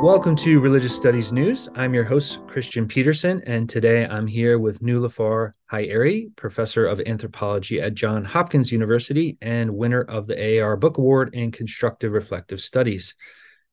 Welcome 0.00 0.36
to 0.36 0.60
Religious 0.60 0.94
Studies 0.94 1.32
News. 1.32 1.68
I'm 1.74 1.92
your 1.92 2.04
host, 2.04 2.38
Christian 2.46 2.86
Peterson, 2.86 3.42
and 3.46 3.68
today 3.68 4.06
I'm 4.06 4.28
here 4.28 4.60
with 4.60 4.80
Niloofar 4.80 5.54
Haeri, 5.72 6.30
professor 6.36 6.86
of 6.86 7.00
anthropology 7.04 7.80
at 7.80 7.94
John 7.94 8.24
Hopkins 8.24 8.70
University 8.70 9.36
and 9.42 9.74
winner 9.74 10.02
of 10.02 10.28
the 10.28 10.60
AAR 10.60 10.76
Book 10.76 10.98
Award 10.98 11.34
in 11.34 11.50
Constructive 11.50 12.12
Reflective 12.12 12.60
Studies. 12.60 13.16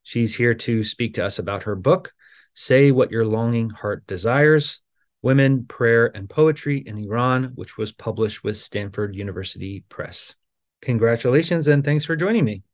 She's 0.02 0.34
here 0.34 0.52
to 0.54 0.82
speak 0.82 1.14
to 1.14 1.24
us 1.24 1.38
about 1.38 1.62
her 1.62 1.76
book, 1.76 2.12
Say 2.54 2.90
What 2.90 3.12
Your 3.12 3.24
Longing 3.24 3.70
Heart 3.70 4.04
Desires 4.08 4.80
Women, 5.22 5.64
Prayer, 5.66 6.10
and 6.12 6.28
Poetry 6.28 6.82
in 6.84 6.98
Iran, 6.98 7.52
which 7.54 7.78
was 7.78 7.92
published 7.92 8.42
with 8.42 8.58
Stanford 8.58 9.14
University 9.14 9.84
Press. 9.88 10.34
Congratulations 10.82 11.68
and 11.68 11.84
thanks 11.84 12.04
for 12.04 12.16
joining 12.16 12.44
me. 12.44 12.64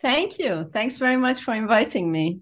Thank 0.00 0.38
you. 0.38 0.64
Thanks 0.64 0.96
very 0.96 1.16
much 1.16 1.42
for 1.42 1.52
inviting 1.52 2.10
me. 2.10 2.40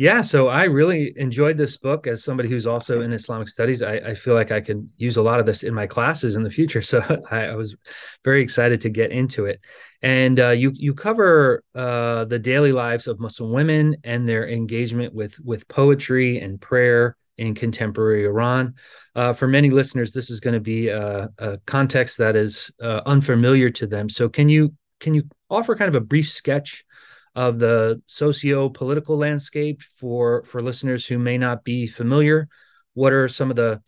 Yeah, 0.00 0.22
so 0.22 0.48
I 0.48 0.64
really 0.64 1.12
enjoyed 1.16 1.58
this 1.58 1.76
book 1.76 2.06
as 2.06 2.24
somebody 2.24 2.48
who's 2.48 2.66
also 2.66 3.02
in 3.02 3.12
Islamic 3.12 3.48
studies. 3.48 3.82
I, 3.82 3.96
I 3.96 4.14
feel 4.14 4.32
like 4.32 4.50
I 4.50 4.62
can 4.62 4.90
use 4.96 5.18
a 5.18 5.22
lot 5.22 5.40
of 5.40 5.44
this 5.44 5.62
in 5.62 5.74
my 5.74 5.86
classes 5.86 6.36
in 6.36 6.42
the 6.42 6.48
future. 6.48 6.80
So 6.90 7.02
I, 7.30 7.48
I 7.48 7.54
was 7.54 7.76
very 8.24 8.42
excited 8.42 8.80
to 8.80 8.88
get 8.88 9.10
into 9.10 9.44
it. 9.44 9.60
And 10.00 10.40
uh, 10.40 10.50
you 10.52 10.72
you 10.74 10.94
cover 10.94 11.62
uh, 11.74 12.24
the 12.24 12.38
daily 12.38 12.72
lives 12.72 13.08
of 13.08 13.20
Muslim 13.20 13.52
women 13.52 13.94
and 14.02 14.26
their 14.26 14.48
engagement 14.48 15.12
with 15.12 15.38
with 15.40 15.68
poetry 15.68 16.40
and 16.40 16.58
prayer 16.58 17.14
in 17.36 17.54
contemporary 17.54 18.24
Iran. 18.24 18.76
Uh, 19.14 19.34
for 19.34 19.48
many 19.48 19.68
listeners, 19.68 20.14
this 20.14 20.30
is 20.30 20.40
going 20.40 20.54
to 20.54 20.60
be 20.60 20.88
a, 20.88 21.28
a, 21.36 21.58
context 21.66 22.16
that 22.16 22.36
is 22.36 22.70
uh, 22.80 23.02
unfamiliar 23.04 23.68
to 23.68 23.86
them. 23.86 24.08
So 24.08 24.30
can 24.30 24.48
you 24.48 24.72
can 24.98 25.12
you 25.12 25.24
offer 25.50 25.76
kind 25.76 25.94
of 25.94 26.02
a 26.02 26.06
brief 26.06 26.30
sketch? 26.30 26.86
Of 27.34 27.58
the 27.58 28.02
socio-political 28.06 29.16
landscape 29.16 29.82
for 29.96 30.44
for 30.44 30.62
listeners 30.62 31.06
who 31.06 31.18
may 31.18 31.38
not 31.38 31.64
be 31.64 31.86
familiar. 31.86 32.48
What 32.94 33.12
are 33.12 33.28
some 33.28 33.50
of 33.50 33.56
the 33.56 33.80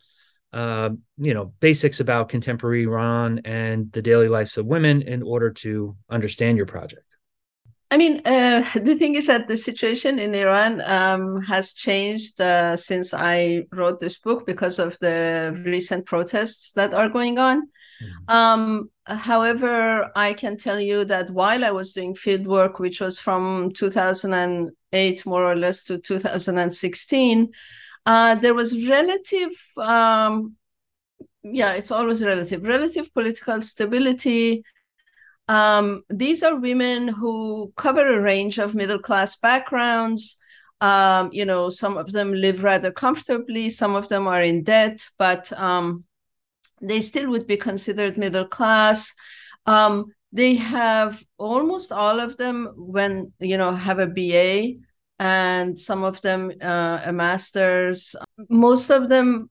uh, 0.53 0.91
you 1.17 1.33
know 1.33 1.53
basics 1.59 1.99
about 1.99 2.29
contemporary 2.29 2.83
iran 2.83 3.41
and 3.43 3.91
the 3.91 4.01
daily 4.03 4.27
lives 4.27 4.57
of 4.57 4.65
women 4.65 5.01
in 5.01 5.23
order 5.23 5.49
to 5.49 5.95
understand 6.09 6.57
your 6.57 6.67
project 6.67 7.12
I 7.93 7.97
mean, 7.97 8.21
uh, 8.25 8.63
the 8.81 8.95
thing 8.95 9.13
is 9.13 9.27
that 9.27 9.45
the 9.45 9.55
situation 9.55 10.17
in 10.17 10.33
Iran 10.33 10.81
um, 10.85 11.39
has 11.41 11.75
changed 11.75 12.41
uh, 12.41 12.75
since 12.75 13.13
I 13.13 13.65
wrote 13.71 13.99
this 13.99 14.17
book 14.17 14.47
because 14.47 14.79
of 14.79 14.97
the 14.99 15.61
recent 15.63 16.07
protests 16.07 16.71
that 16.71 16.95
are 16.95 17.07
going 17.07 17.37
on. 17.37 17.61
Mm-hmm. 17.61 18.35
Um, 18.35 18.89
however, 19.05 20.09
I 20.15 20.33
can 20.33 20.57
tell 20.57 20.79
you 20.79 21.05
that 21.05 21.29
while 21.29 21.63
I 21.63 21.69
was 21.69 21.93
doing 21.93 22.15
field 22.15 22.47
work, 22.47 22.79
which 22.79 22.99
was 22.99 23.19
from 23.19 23.71
2008 23.73 25.25
more 25.27 25.45
or 25.45 25.55
less 25.55 25.83
to 25.83 25.99
2016, 25.99 27.51
uh, 28.07 28.35
there 28.35 28.55
was 28.55 28.87
relative, 28.87 29.51
um, 29.77 30.55
yeah, 31.43 31.73
it's 31.73 31.91
always 31.91 32.25
relative, 32.25 32.63
relative 32.63 33.13
political 33.13 33.61
stability 33.61 34.63
um, 35.47 36.03
these 36.09 36.43
are 36.43 36.59
women 36.59 37.07
who 37.07 37.73
cover 37.75 38.07
a 38.07 38.21
range 38.21 38.59
of 38.59 38.75
middle 38.75 38.99
class 38.99 39.35
backgrounds. 39.35 40.37
Um, 40.81 41.29
you 41.31 41.45
know, 41.45 41.69
some 41.69 41.97
of 41.97 42.11
them 42.11 42.33
live 42.33 42.63
rather 42.63 42.91
comfortably, 42.91 43.69
some 43.69 43.95
of 43.95 44.07
them 44.09 44.27
are 44.27 44.41
in 44.41 44.63
debt, 44.63 45.07
but 45.17 45.51
um, 45.53 46.03
they 46.81 47.01
still 47.01 47.29
would 47.29 47.47
be 47.47 47.57
considered 47.57 48.17
middle 48.17 48.47
class. 48.47 49.13
Um, 49.65 50.07
they 50.31 50.55
have 50.55 51.23
almost 51.37 51.91
all 51.91 52.19
of 52.19 52.35
them 52.37 52.73
when 52.75 53.31
you 53.39 53.57
know 53.57 53.71
have 53.71 53.99
a 53.99 54.07
BA 54.07 54.79
and 55.19 55.77
some 55.79 56.03
of 56.03 56.21
them 56.21 56.51
uh, 56.61 57.01
a 57.05 57.13
master's. 57.13 58.15
Most 58.49 58.89
of 58.89 59.09
them 59.09 59.49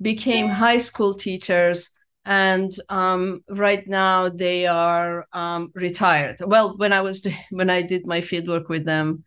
became 0.00 0.48
high 0.48 0.78
school 0.78 1.14
teachers 1.14 1.90
and 2.24 2.72
um, 2.88 3.42
right 3.48 3.86
now 3.86 4.28
they 4.28 4.66
are 4.66 5.26
um, 5.32 5.70
retired. 5.74 6.36
Well, 6.44 6.76
when 6.76 6.92
I 6.92 7.00
was 7.00 7.26
when 7.50 7.70
I 7.70 7.82
did 7.82 8.06
my 8.06 8.20
fieldwork 8.20 8.68
with 8.68 8.84
them, 8.84 9.24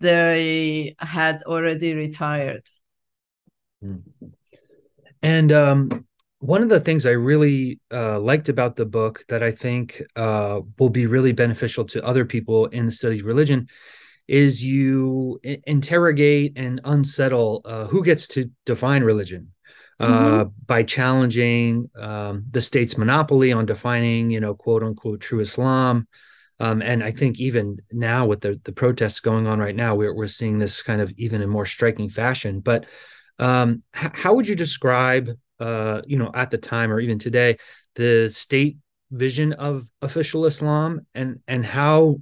they 0.00 0.94
had 0.98 1.42
already 1.44 1.94
retired. 1.94 2.68
Hmm. 3.80 3.96
And 5.22 5.52
um, 5.52 6.06
one 6.40 6.62
of 6.62 6.68
the 6.68 6.80
things 6.80 7.06
I 7.06 7.10
really 7.10 7.78
uh, 7.92 8.18
liked 8.18 8.48
about 8.48 8.74
the 8.74 8.84
book 8.84 9.24
that 9.28 9.42
I 9.42 9.52
think 9.52 10.02
uh, 10.16 10.60
will 10.78 10.88
be 10.88 11.06
really 11.06 11.32
beneficial 11.32 11.84
to 11.86 12.04
other 12.04 12.24
people 12.24 12.66
in 12.66 12.86
the 12.86 12.92
study 12.92 13.20
of 13.20 13.26
religion 13.26 13.68
is 14.26 14.64
you 14.64 15.40
interrogate 15.66 16.52
and 16.56 16.80
unsettle 16.84 17.60
uh, 17.64 17.86
who 17.86 18.02
gets 18.04 18.26
to 18.28 18.50
define 18.64 19.02
religion 19.02 19.52
mm-hmm. 20.00 20.40
Uh, 20.40 20.44
by 20.66 20.82
challenging 20.82 21.90
um, 21.98 22.44
the 22.50 22.60
state's 22.60 22.98
monopoly 22.98 23.52
on 23.52 23.66
defining, 23.66 24.30
you 24.30 24.40
know, 24.40 24.54
quote 24.54 24.82
unquote 24.82 25.20
true 25.20 25.40
Islam. 25.40 26.06
Um, 26.60 26.82
and 26.82 27.02
I 27.02 27.10
think 27.10 27.40
even 27.40 27.78
now 27.90 28.26
with 28.26 28.40
the 28.40 28.60
the 28.64 28.72
protests 28.72 29.20
going 29.20 29.46
on 29.46 29.58
right 29.58 29.74
now, 29.74 29.94
we're 29.94 30.14
we're 30.14 30.28
seeing 30.28 30.58
this 30.58 30.82
kind 30.82 31.00
of 31.00 31.12
even 31.16 31.42
in 31.42 31.48
more 31.48 31.66
striking 31.66 32.08
fashion. 32.08 32.60
But 32.60 32.86
um, 33.38 33.82
h- 33.96 34.12
how 34.14 34.34
would 34.34 34.46
you 34.46 34.54
describe, 34.54 35.28
uh, 35.58 36.02
you 36.06 36.18
know, 36.18 36.30
at 36.34 36.50
the 36.50 36.58
time 36.58 36.92
or 36.92 37.00
even 37.00 37.18
today, 37.18 37.56
the 37.96 38.28
state 38.32 38.76
vision 39.10 39.52
of 39.52 39.86
official 40.00 40.46
Islam, 40.46 41.06
and 41.14 41.40
and 41.48 41.64
how 41.64 42.20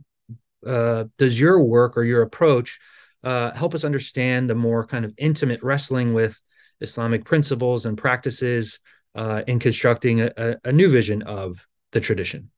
uh, 0.66 1.04
does 1.18 1.38
your 1.38 1.60
work 1.62 1.96
or 1.96 2.04
your 2.04 2.22
approach 2.22 2.80
uh, 3.22 3.50
help 3.52 3.74
us 3.74 3.84
understand 3.84 4.48
the 4.48 4.54
more 4.54 4.86
kind 4.86 5.04
of 5.04 5.12
intimate 5.18 5.62
wrestling 5.62 6.14
with 6.14 6.38
Islamic 6.80 7.24
principles 7.24 7.86
and 7.86 7.96
practices 7.96 8.80
uh, 9.14 9.42
in 9.46 9.58
constructing 9.58 10.20
a, 10.20 10.56
a, 10.64 10.72
new 10.72 10.88
vision 10.88 11.22
of 11.22 11.66
the 11.92 12.00
tradition. 12.00 12.50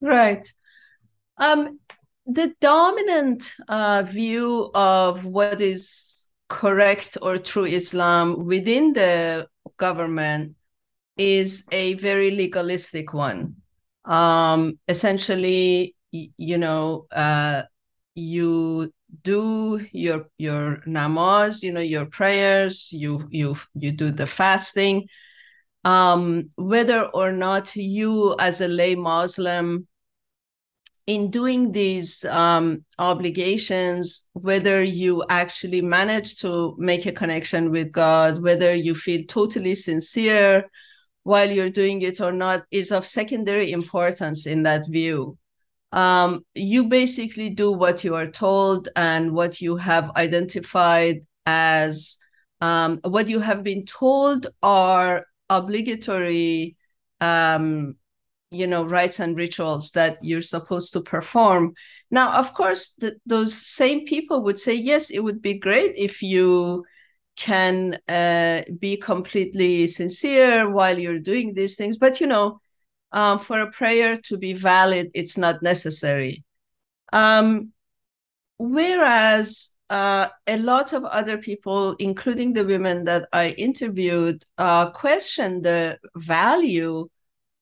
Right. 0.00 0.44
Um, 1.38 1.78
the 2.26 2.54
dominant 2.60 3.54
uh, 3.68 4.02
view 4.02 4.70
of 4.74 5.24
what 5.24 5.60
is 5.60 6.28
correct 6.48 7.16
or 7.22 7.38
true 7.38 7.64
Islam 7.64 8.44
within 8.46 8.92
the 8.92 9.48
government 9.76 10.56
is 11.16 11.64
a 11.70 11.94
very 11.94 12.30
legalistic 12.30 13.14
one. 13.14 13.56
Um, 14.04 14.78
essentially, 14.88 15.94
you 16.10 16.58
know, 16.58 17.06
uh, 17.10 17.62
you 18.14 18.92
do 19.22 19.84
your 19.92 20.28
your 20.38 20.82
namaz 20.86 21.62
you 21.62 21.72
know 21.72 21.80
your 21.80 22.06
prayers 22.06 22.92
you 22.92 23.26
you 23.30 23.54
you 23.74 23.92
do 23.92 24.10
the 24.10 24.26
fasting. 24.26 25.08
Um 25.84 26.50
whether 26.56 27.04
or 27.04 27.32
not 27.32 27.76
you 27.76 28.34
as 28.38 28.60
a 28.60 28.68
lay 28.68 28.94
muslim 28.94 29.86
in 31.06 31.30
doing 31.30 31.70
these 31.70 32.24
um, 32.24 32.84
obligations, 32.98 34.24
whether 34.32 34.82
you 34.82 35.22
actually 35.28 35.82
manage 35.82 36.36
to 36.36 36.74
make 36.78 37.04
a 37.04 37.12
connection 37.12 37.70
with 37.70 37.92
God, 37.92 38.42
whether 38.42 38.74
you 38.74 38.94
feel 38.94 39.22
totally 39.28 39.74
sincere 39.74 40.64
while 41.24 41.50
you're 41.50 41.70
doing 41.70 42.00
it 42.02 42.20
or 42.20 42.32
not, 42.32 42.62
is 42.70 42.90
of 42.90 43.04
secondary 43.04 43.72
importance 43.72 44.46
in 44.46 44.62
that 44.62 44.88
view 44.88 45.36
um, 45.94 46.44
you 46.54 46.84
basically 46.84 47.50
do 47.50 47.70
what 47.72 48.02
you 48.02 48.16
are 48.16 48.26
told 48.26 48.88
and 48.96 49.32
what 49.32 49.60
you 49.60 49.76
have 49.76 50.10
identified 50.16 51.20
as 51.46 52.16
um, 52.60 52.98
what 53.04 53.28
you 53.28 53.38
have 53.38 53.62
been 53.62 53.86
told 53.86 54.48
are 54.62 55.24
obligatory 55.48 56.76
um, 57.20 57.94
you 58.50 58.66
know 58.66 58.84
rites 58.84 59.20
and 59.20 59.36
rituals 59.36 59.92
that 59.92 60.18
you're 60.20 60.42
supposed 60.42 60.92
to 60.92 61.00
perform. 61.00 61.74
Now 62.10 62.32
of 62.32 62.54
course 62.54 62.90
th- 63.00 63.14
those 63.24 63.54
same 63.54 64.04
people 64.04 64.42
would 64.42 64.58
say 64.58 64.74
yes 64.74 65.10
it 65.10 65.20
would 65.20 65.40
be 65.40 65.54
great 65.54 65.94
if 65.96 66.22
you 66.22 66.84
can 67.36 67.98
uh, 68.08 68.62
be 68.78 68.96
completely 68.96 69.86
sincere 69.86 70.70
while 70.70 70.98
you're 70.98 71.20
doing 71.20 71.52
these 71.54 71.76
things. 71.76 71.98
But 71.98 72.20
you 72.20 72.26
know 72.26 72.60
um, 73.14 73.38
for 73.38 73.60
a 73.60 73.70
prayer 73.70 74.16
to 74.16 74.36
be 74.36 74.52
valid, 74.52 75.10
it's 75.14 75.38
not 75.38 75.62
necessary. 75.62 76.44
Um, 77.12 77.72
whereas 78.58 79.70
uh, 79.88 80.28
a 80.48 80.58
lot 80.58 80.92
of 80.92 81.04
other 81.04 81.38
people, 81.38 81.94
including 82.00 82.52
the 82.52 82.66
women 82.66 83.04
that 83.04 83.28
I 83.32 83.50
interviewed, 83.50 84.44
uh, 84.58 84.90
question 84.90 85.62
the 85.62 85.98
value 86.16 87.08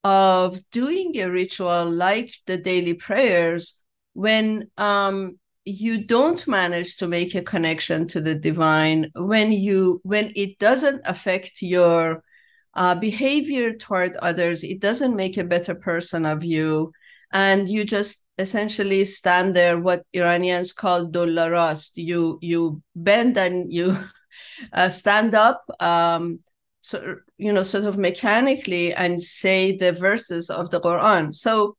of 0.04 0.58
doing 0.70 1.20
a 1.20 1.30
ritual 1.30 1.88
like 1.88 2.34
the 2.46 2.56
daily 2.56 2.94
prayers 2.94 3.78
when 4.14 4.70
um, 4.78 5.38
you 5.64 6.04
don't 6.04 6.46
manage 6.48 6.96
to 6.96 7.06
make 7.06 7.34
a 7.34 7.42
connection 7.42 8.08
to 8.08 8.20
the 8.20 8.34
divine 8.34 9.10
when 9.14 9.52
you 9.52 10.00
when 10.02 10.32
it 10.34 10.58
doesn't 10.58 11.00
affect 11.04 11.62
your 11.62 12.24
uh, 12.74 12.94
behavior 12.94 13.74
toward 13.74 14.16
others 14.16 14.64
it 14.64 14.80
doesn't 14.80 15.16
make 15.16 15.36
a 15.36 15.44
better 15.44 15.74
person 15.74 16.24
of 16.24 16.44
you 16.44 16.92
and 17.32 17.68
you 17.68 17.84
just 17.84 18.24
essentially 18.38 19.04
stand 19.04 19.54
there, 19.54 19.78
what 19.78 20.04
Iranians 20.12 20.72
call 20.72 21.06
dollarast. 21.06 21.92
You 21.96 22.38
you 22.42 22.82
bend 22.94 23.36
and 23.38 23.72
you 23.72 23.96
uh, 24.72 24.88
stand 24.88 25.34
up, 25.34 25.64
um, 25.80 26.40
so 26.80 27.16
you 27.38 27.52
know, 27.52 27.62
sort 27.62 27.84
of 27.84 27.98
mechanically, 27.98 28.92
and 28.94 29.22
say 29.22 29.76
the 29.76 29.92
verses 29.92 30.50
of 30.50 30.70
the 30.70 30.80
Quran. 30.80 31.34
So 31.34 31.76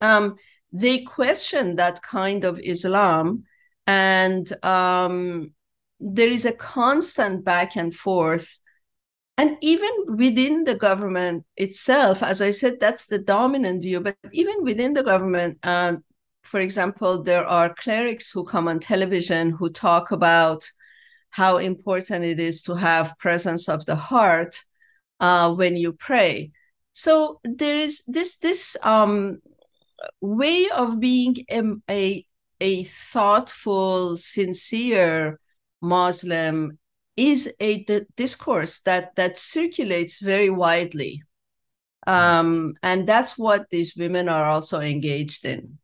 um, 0.00 0.36
they 0.72 1.02
question 1.02 1.76
that 1.76 2.02
kind 2.02 2.44
of 2.44 2.60
Islam, 2.60 3.44
and 3.86 4.46
um, 4.64 5.52
there 5.98 6.30
is 6.30 6.44
a 6.44 6.52
constant 6.52 7.44
back 7.44 7.76
and 7.76 7.94
forth 7.94 8.58
and 9.38 9.56
even 9.60 9.90
within 10.16 10.64
the 10.64 10.74
government 10.74 11.44
itself, 11.56 12.22
as 12.22 12.42
I 12.42 12.52
said, 12.52 12.78
that's 12.78 13.06
the 13.06 13.18
dominant 13.18 13.82
view. 13.82 14.00
But 14.00 14.16
even 14.32 14.62
within 14.62 14.92
the 14.92 15.02
government, 15.02 15.58
uh, 15.62 15.96
for 16.42 16.60
example, 16.60 17.22
there 17.22 17.46
are 17.46 17.74
clerics 17.74 18.30
who 18.30 18.44
come 18.44 18.68
on 18.68 18.78
television 18.78 19.50
who 19.50 19.70
talk 19.70 20.12
about 20.12 20.70
how 21.30 21.56
important 21.56 22.26
it 22.26 22.38
is 22.38 22.62
to 22.64 22.74
have 22.74 23.18
presence 23.18 23.68
of 23.68 23.86
the 23.86 23.96
heart 23.96 24.62
uh, 25.20 25.54
when 25.54 25.76
you 25.76 25.94
pray. 25.94 26.52
So 26.92 27.40
there 27.42 27.78
is 27.78 28.02
this 28.06 28.36
this 28.36 28.76
um, 28.82 29.40
way 30.20 30.68
of 30.68 31.00
being 31.00 31.36
a, 31.50 31.62
a, 31.90 32.26
a 32.60 32.84
thoughtful, 32.84 34.18
sincere 34.18 35.40
Muslim 35.80 36.78
is 37.16 37.52
a 37.60 37.84
d- 37.84 38.06
discourse 38.16 38.80
that 38.80 39.14
that 39.16 39.38
circulates 39.38 40.20
very 40.20 40.50
widely. 40.50 41.22
Um, 42.06 42.74
and 42.82 43.06
that's 43.06 43.38
what 43.38 43.70
these 43.70 43.94
women 43.96 44.28
are 44.28 44.44
also 44.44 44.80
engaged 44.80 45.44
in. 45.44 45.78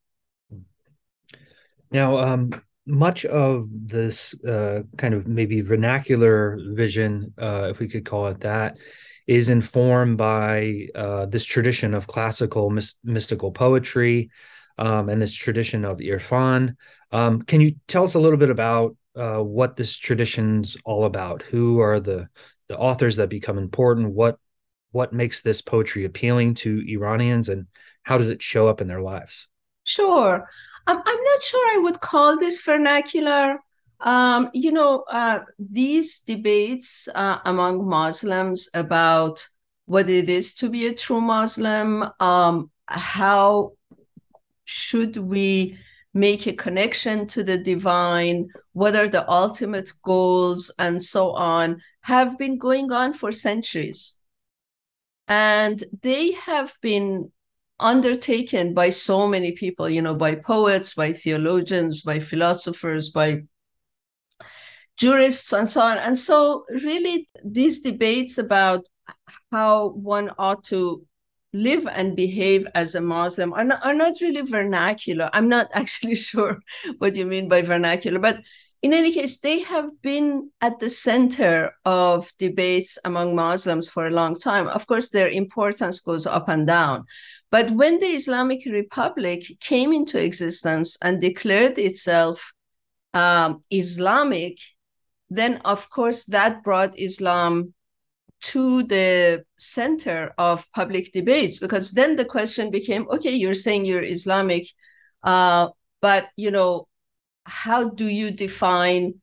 Now 1.91 2.19
um, 2.19 2.51
much 2.87 3.25
of 3.25 3.67
this 3.71 4.35
uh, 4.45 4.81
kind 4.97 5.15
of 5.15 5.27
maybe 5.27 5.61
vernacular 5.61 6.59
vision 6.71 7.33
uh, 7.41 7.69
if 7.71 7.79
we 7.79 7.89
could 7.89 8.05
call 8.05 8.27
it 8.29 8.41
that 8.41 8.79
is 9.27 9.51
informed 9.51 10.17
by 10.17 10.87
uh, 10.95 11.27
this 11.27 11.45
tradition 11.45 11.93
of 11.93 12.07
classical 12.07 12.75
mystical 13.05 13.53
poetry 13.53 14.31
um, 14.79 15.11
and 15.11 15.21
this 15.21 15.35
tradition 15.35 15.85
of 15.85 15.99
irfan. 15.99 16.75
Um, 17.13 17.43
can 17.43 17.61
you 17.61 17.77
tell 17.87 18.05
us 18.05 18.15
a 18.15 18.19
little 18.19 18.39
bit 18.39 18.51
about 18.51 18.97
uh, 19.19 19.43
what 19.43 19.77
this 19.77 19.97
tradition's 19.97 20.77
all 20.85 21.05
about. 21.05 21.43
Who 21.43 21.81
are 21.81 22.01
the 22.01 22.29
the 22.69 22.77
authors 22.77 23.17
that 23.17 23.29
become 23.29 23.59
important? 23.59 24.13
What 24.13 24.39
what 24.93 25.13
makes 25.13 25.43
this 25.43 25.61
poetry 25.61 26.05
appealing 26.05 26.55
to 26.55 26.83
Iranians, 26.89 27.49
and 27.49 27.67
how 28.03 28.19
does 28.19 28.31
it 28.31 28.43
show 28.43 28.69
up 28.69 28.81
in 28.81 28.89
their 28.89 29.03
lives? 29.03 29.49
Sure, 29.85 30.49
um, 30.87 31.03
I'm 31.05 31.23
not 31.25 31.43
sure 31.43 31.77
I 31.77 31.81
would 31.83 32.01
call 32.01 32.39
this 32.39 32.61
vernacular. 32.61 33.59
Um, 34.01 34.51
you 34.55 34.71
know, 34.71 35.05
uh, 35.11 35.41
these 35.59 36.21
debates 36.21 37.09
uh, 37.15 37.41
among 37.45 37.85
Muslims 37.85 38.69
about 38.73 39.47
what 39.87 40.09
it 40.09 40.29
is 40.29 40.55
to 40.55 40.69
be 40.69 40.87
a 40.87 40.95
true 40.95 41.21
Muslim, 41.21 42.05
um, 42.21 42.71
how 42.87 43.73
should 44.67 45.17
we 45.17 45.79
make 46.19 46.47
a 46.47 46.53
connection 46.53 47.27
to 47.29 47.45
the 47.45 47.59
divine, 47.59 48.49
what 48.73 48.97
are 48.97 49.09
the 49.09 49.29
ultimate 49.31 49.93
goals, 50.03 50.73
and 50.79 51.03
so 51.03 51.31
on, 51.31 51.81
have 52.03 52.37
been 52.39 52.59
going 52.59 52.91
on 52.93 53.13
for 53.13 53.31
centuries. 53.31 54.15
And 55.29 55.83
they 56.03 56.33
have 56.33 56.75
been 56.81 57.31
undertaken 57.79 58.75
by 58.75 58.91
so 58.91 59.29
many 59.29 59.53
people, 59.53 59.89
you 59.89 60.03
know, 60.03 60.15
by 60.15 60.35
poets, 60.35 60.95
by 60.95 61.13
theologians, 61.13 62.03
by 62.03 62.19
philosophers, 62.19 63.11
by 63.11 63.43
jurists, 64.97 65.53
and 65.53 65.69
so 65.69 65.81
on. 65.81 65.99
And 65.99 66.19
so, 66.19 66.65
really, 66.71 67.29
these 67.45 67.81
debates 67.81 68.39
about 68.39 68.85
how 69.53 69.91
one 69.91 70.31
ought 70.39 70.65
to 70.65 71.07
live 71.53 71.87
and 71.87 72.17
behave 72.17 72.67
as 72.75 72.95
a 72.95 73.01
Muslim 73.01 73.53
are 73.53 73.65
not, 73.65 73.85
are 73.85 73.95
not 73.95 74.21
really 74.21 74.43
vernacular. 74.43 75.31
I'm 75.33 75.49
not 75.49 75.69
actually 75.75 76.15
sure 76.17 76.59
what 76.99 77.17
you 77.17 77.27
mean 77.27 77.49
by 77.49 77.63
vernacular, 77.63 78.19
but 78.19 78.41
in 78.81 78.93
any 78.93 79.13
case, 79.13 79.39
they 79.39 79.61
have 79.61 79.91
been 80.03 80.51
at 80.61 80.79
the 80.79 80.89
center 80.89 81.73
of 81.85 82.31
debates 82.39 82.97
among 83.05 83.35
Muslims 83.35 83.89
for 83.89 84.07
a 84.07 84.11
long 84.11 84.37
time. 84.37 84.69
Of 84.69 84.87
course, 84.87 85.11
their 85.11 85.29
importance 85.29 85.99
goes 85.99 86.27
up 86.27 86.49
and 86.49 86.65
down. 86.65 87.05
But 87.51 87.73
when 87.73 87.99
the 87.99 88.07
Islamic 88.07 88.65
Republic 88.67 89.43
came 89.61 89.93
into 89.93 90.23
existence 90.23 90.97
and 91.03 91.21
declared 91.21 91.79
itself 91.79 92.53
um, 93.15 93.63
Islamic, 93.71 94.59
then 95.31 95.61
of 95.65 95.91
course 95.91 96.25
that 96.25 96.63
brought 96.63 96.99
Islam 96.99 97.75
to 98.41 98.83
the 98.85 99.45
center 99.57 100.33
of 100.39 100.65
public 100.73 101.13
debates 101.13 101.59
because 101.59 101.91
then 101.91 102.17
the 102.17 102.25
question 102.25 102.71
became 102.71 103.07
okay 103.11 103.35
you're 103.35 103.55
saying 103.55 103.85
you're 103.85 104.03
islamic 104.03 104.65
uh, 105.25 105.69
but 106.01 106.29
you 106.37 106.51
know 106.51 106.87
how 107.45 107.89
do 107.89 108.07
you 108.07 108.31
define 108.31 109.15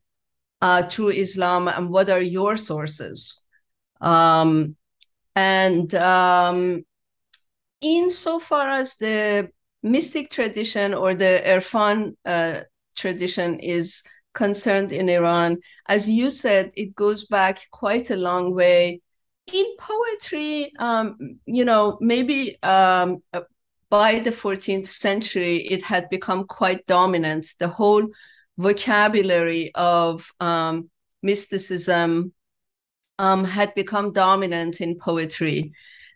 uh, 0.62 0.82
true 0.88 1.08
islam 1.08 1.68
and 1.68 1.90
what 1.90 2.10
are 2.10 2.20
your 2.20 2.56
sources? 2.56 3.42
Um, 4.00 4.76
and 5.34 5.94
um, 5.94 6.84
insofar 7.80 8.68
as 8.68 8.96
the 8.96 9.50
mystic 9.82 10.30
tradition 10.30 10.94
or 10.94 11.14
the 11.14 11.42
irfan 11.46 12.16
uh, 12.24 12.60
tradition 12.96 13.60
is 13.60 14.02
concerned 14.34 14.92
in 14.92 15.08
iran 15.08 15.56
as 15.88 16.10
you 16.10 16.30
said 16.30 16.70
it 16.74 16.94
goes 16.94 17.24
back 17.26 17.58
quite 17.70 18.10
a 18.10 18.16
long 18.16 18.54
way 18.54 19.00
in 19.52 19.66
poetry, 19.78 20.72
um, 20.78 21.38
you 21.46 21.64
know, 21.64 21.98
maybe 22.00 22.58
um, 22.62 23.22
uh, 23.32 23.42
by 23.90 24.18
the 24.18 24.30
14th 24.30 24.88
century, 24.88 25.56
it 25.56 25.82
had 25.82 26.08
become 26.10 26.44
quite 26.46 26.84
dominant. 26.86 27.46
The 27.58 27.68
whole 27.68 28.08
vocabulary 28.58 29.70
of 29.74 30.30
um, 30.40 30.90
mysticism 31.22 32.32
um, 33.18 33.44
had 33.44 33.74
become 33.74 34.12
dominant 34.12 34.80
in 34.80 34.98
poetry. 34.98 35.72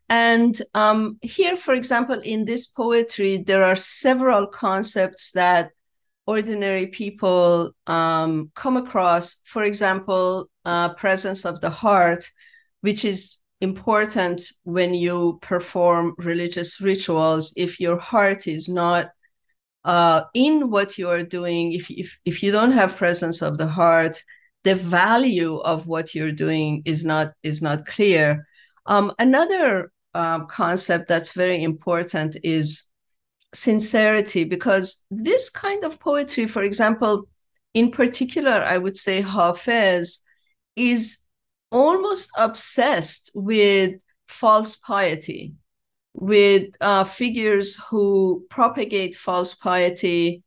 And 0.08 0.60
um, 0.74 1.18
here, 1.22 1.56
for 1.56 1.74
example, 1.74 2.20
in 2.24 2.44
this 2.44 2.66
poetry, 2.66 3.38
there 3.38 3.62
are 3.62 3.76
several 3.76 4.48
concepts 4.48 5.30
that 5.32 5.70
ordinary 6.26 6.88
people 6.88 7.72
um, 7.86 8.50
come 8.54 8.76
across. 8.76 9.36
For 9.44 9.62
example, 9.62 10.50
uh, 10.64 10.94
presence 10.94 11.44
of 11.44 11.60
the 11.60 11.70
heart, 11.70 12.28
which 12.80 13.04
is 13.04 13.38
important 13.60 14.42
when 14.64 14.94
you 14.94 15.38
perform 15.42 16.14
religious 16.18 16.80
rituals 16.80 17.52
if 17.56 17.78
your 17.78 17.98
heart 17.98 18.46
is 18.46 18.68
not 18.68 19.08
uh, 19.84 20.22
in 20.34 20.70
what 20.70 20.96
you 20.98 21.08
are 21.08 21.22
doing 21.22 21.72
if, 21.72 21.90
if 21.90 22.18
if 22.24 22.42
you 22.42 22.52
don't 22.52 22.72
have 22.72 22.96
presence 22.96 23.42
of 23.42 23.58
the 23.58 23.66
heart 23.66 24.22
the 24.64 24.74
value 24.74 25.56
of 25.58 25.86
what 25.86 26.14
you're 26.14 26.32
doing 26.32 26.82
is 26.84 27.04
not 27.04 27.32
is 27.42 27.62
not 27.62 27.86
clear. 27.86 28.46
Um, 28.86 29.12
another 29.18 29.90
um, 30.14 30.46
concept 30.48 31.08
that's 31.08 31.32
very 31.32 31.62
important 31.62 32.36
is 32.42 32.84
sincerity 33.54 34.44
because 34.44 35.04
this 35.10 35.50
kind 35.50 35.84
of 35.84 35.98
poetry 35.98 36.46
for 36.46 36.62
example 36.62 37.24
in 37.74 37.90
particular 37.90 38.62
i 38.64 38.78
would 38.78 38.96
say 38.96 39.20
hafez 39.20 40.20
is 40.76 41.18
almost 41.70 42.30
obsessed 42.36 43.30
with 43.34 43.94
false 44.28 44.76
piety, 44.76 45.54
with 46.14 46.74
uh, 46.80 47.04
figures 47.04 47.76
who 47.88 48.44
propagate 48.50 49.16
false 49.16 49.54
piety. 49.54 50.42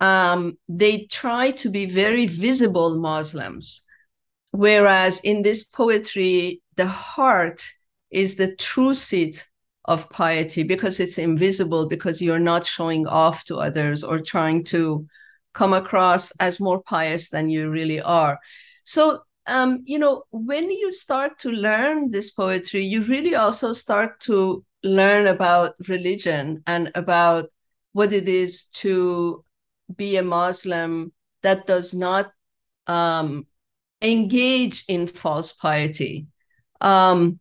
Um, 0.00 0.56
they 0.68 1.06
try 1.06 1.50
to 1.52 1.68
be 1.68 1.86
very 1.86 2.26
visible 2.26 2.98
Muslims. 2.98 3.82
Whereas 4.52 5.20
in 5.20 5.42
this 5.42 5.62
poetry, 5.62 6.62
the 6.76 6.86
heart 6.86 7.64
is 8.10 8.34
the 8.34 8.56
true 8.56 8.94
seat 8.94 9.46
of 9.84 10.08
piety 10.10 10.62
because 10.62 11.00
it's 11.00 11.18
invisible, 11.18 11.88
because 11.88 12.20
you're 12.20 12.38
not 12.38 12.66
showing 12.66 13.06
off 13.06 13.44
to 13.44 13.56
others 13.56 14.02
or 14.02 14.18
trying 14.18 14.64
to 14.64 15.06
come 15.52 15.72
across 15.72 16.32
as 16.40 16.60
more 16.60 16.82
pious 16.82 17.30
than 17.30 17.50
you 17.50 17.70
really 17.70 18.00
are. 18.00 18.38
So 18.84 19.22
um, 19.46 19.82
you 19.84 19.98
know, 19.98 20.24
when 20.30 20.70
you 20.70 20.92
start 20.92 21.38
to 21.40 21.50
learn 21.50 22.10
this 22.10 22.30
poetry, 22.30 22.84
you 22.84 23.02
really 23.02 23.34
also 23.34 23.72
start 23.72 24.20
to 24.20 24.64
learn 24.82 25.26
about 25.26 25.74
religion 25.88 26.62
and 26.66 26.90
about 26.94 27.46
what 27.92 28.12
it 28.12 28.28
is 28.28 28.64
to 28.64 29.44
be 29.96 30.16
a 30.16 30.22
Muslim 30.22 31.12
that 31.42 31.66
does 31.66 31.94
not 31.94 32.30
um, 32.86 33.46
engage 34.02 34.84
in 34.88 35.06
false 35.06 35.52
piety. 35.52 36.26
Um, 36.80 37.40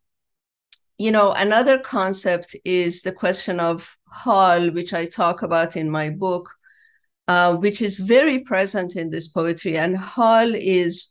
you 0.98 1.12
know, 1.12 1.32
another 1.32 1.77
concept 1.79 2.56
is 2.65 3.01
the 3.01 3.13
question 3.13 3.60
of 3.60 3.98
hal, 4.12 4.72
which 4.72 4.94
I 4.94 5.06
talk 5.06 5.44
about 5.44 5.77
in 5.77 5.89
my 5.89 6.10
book, 6.10 6.50
uh, 7.27 7.56
which 7.56 7.82
is 7.82 7.98
very 7.98 8.39
present 8.39 8.96
in 8.96 9.10
this 9.10 9.27
poetry. 9.27 9.77
And 9.77 9.98
hal 9.98 10.53
is 10.53 11.10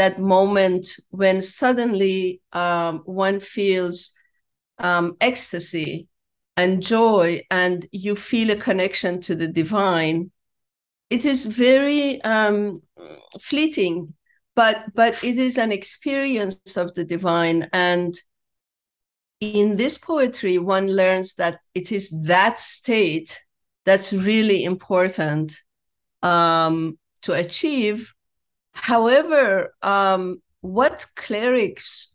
that 0.00 0.18
moment 0.18 0.96
when 1.10 1.42
suddenly 1.42 2.40
um, 2.52 3.02
one 3.04 3.38
feels 3.38 4.12
um, 4.78 5.16
ecstasy 5.20 6.08
and 6.56 6.82
joy, 6.82 7.40
and 7.50 7.86
you 7.92 8.16
feel 8.16 8.50
a 8.50 8.56
connection 8.56 9.20
to 9.20 9.34
the 9.34 9.48
divine. 9.48 10.30
It 11.10 11.26
is 11.26 11.44
very 11.44 12.22
um, 12.22 12.82
fleeting, 13.40 14.14
but 14.56 14.84
but 14.94 15.22
it 15.22 15.38
is 15.38 15.58
an 15.58 15.70
experience 15.70 16.76
of 16.76 16.94
the 16.94 17.04
divine 17.04 17.68
and 17.72 18.14
in 19.40 19.76
this 19.76 19.96
poetry, 19.96 20.58
one 20.58 20.88
learns 20.88 21.34
that 21.34 21.60
it 21.74 21.92
is 21.92 22.10
that 22.24 22.58
state 22.58 23.40
that's 23.86 24.12
really 24.12 24.64
important 24.64 25.62
um, 26.22 26.98
to 27.22 27.32
achieve. 27.32 28.12
However, 28.80 29.74
um, 29.82 30.40
what 30.62 31.06
clerics, 31.16 32.14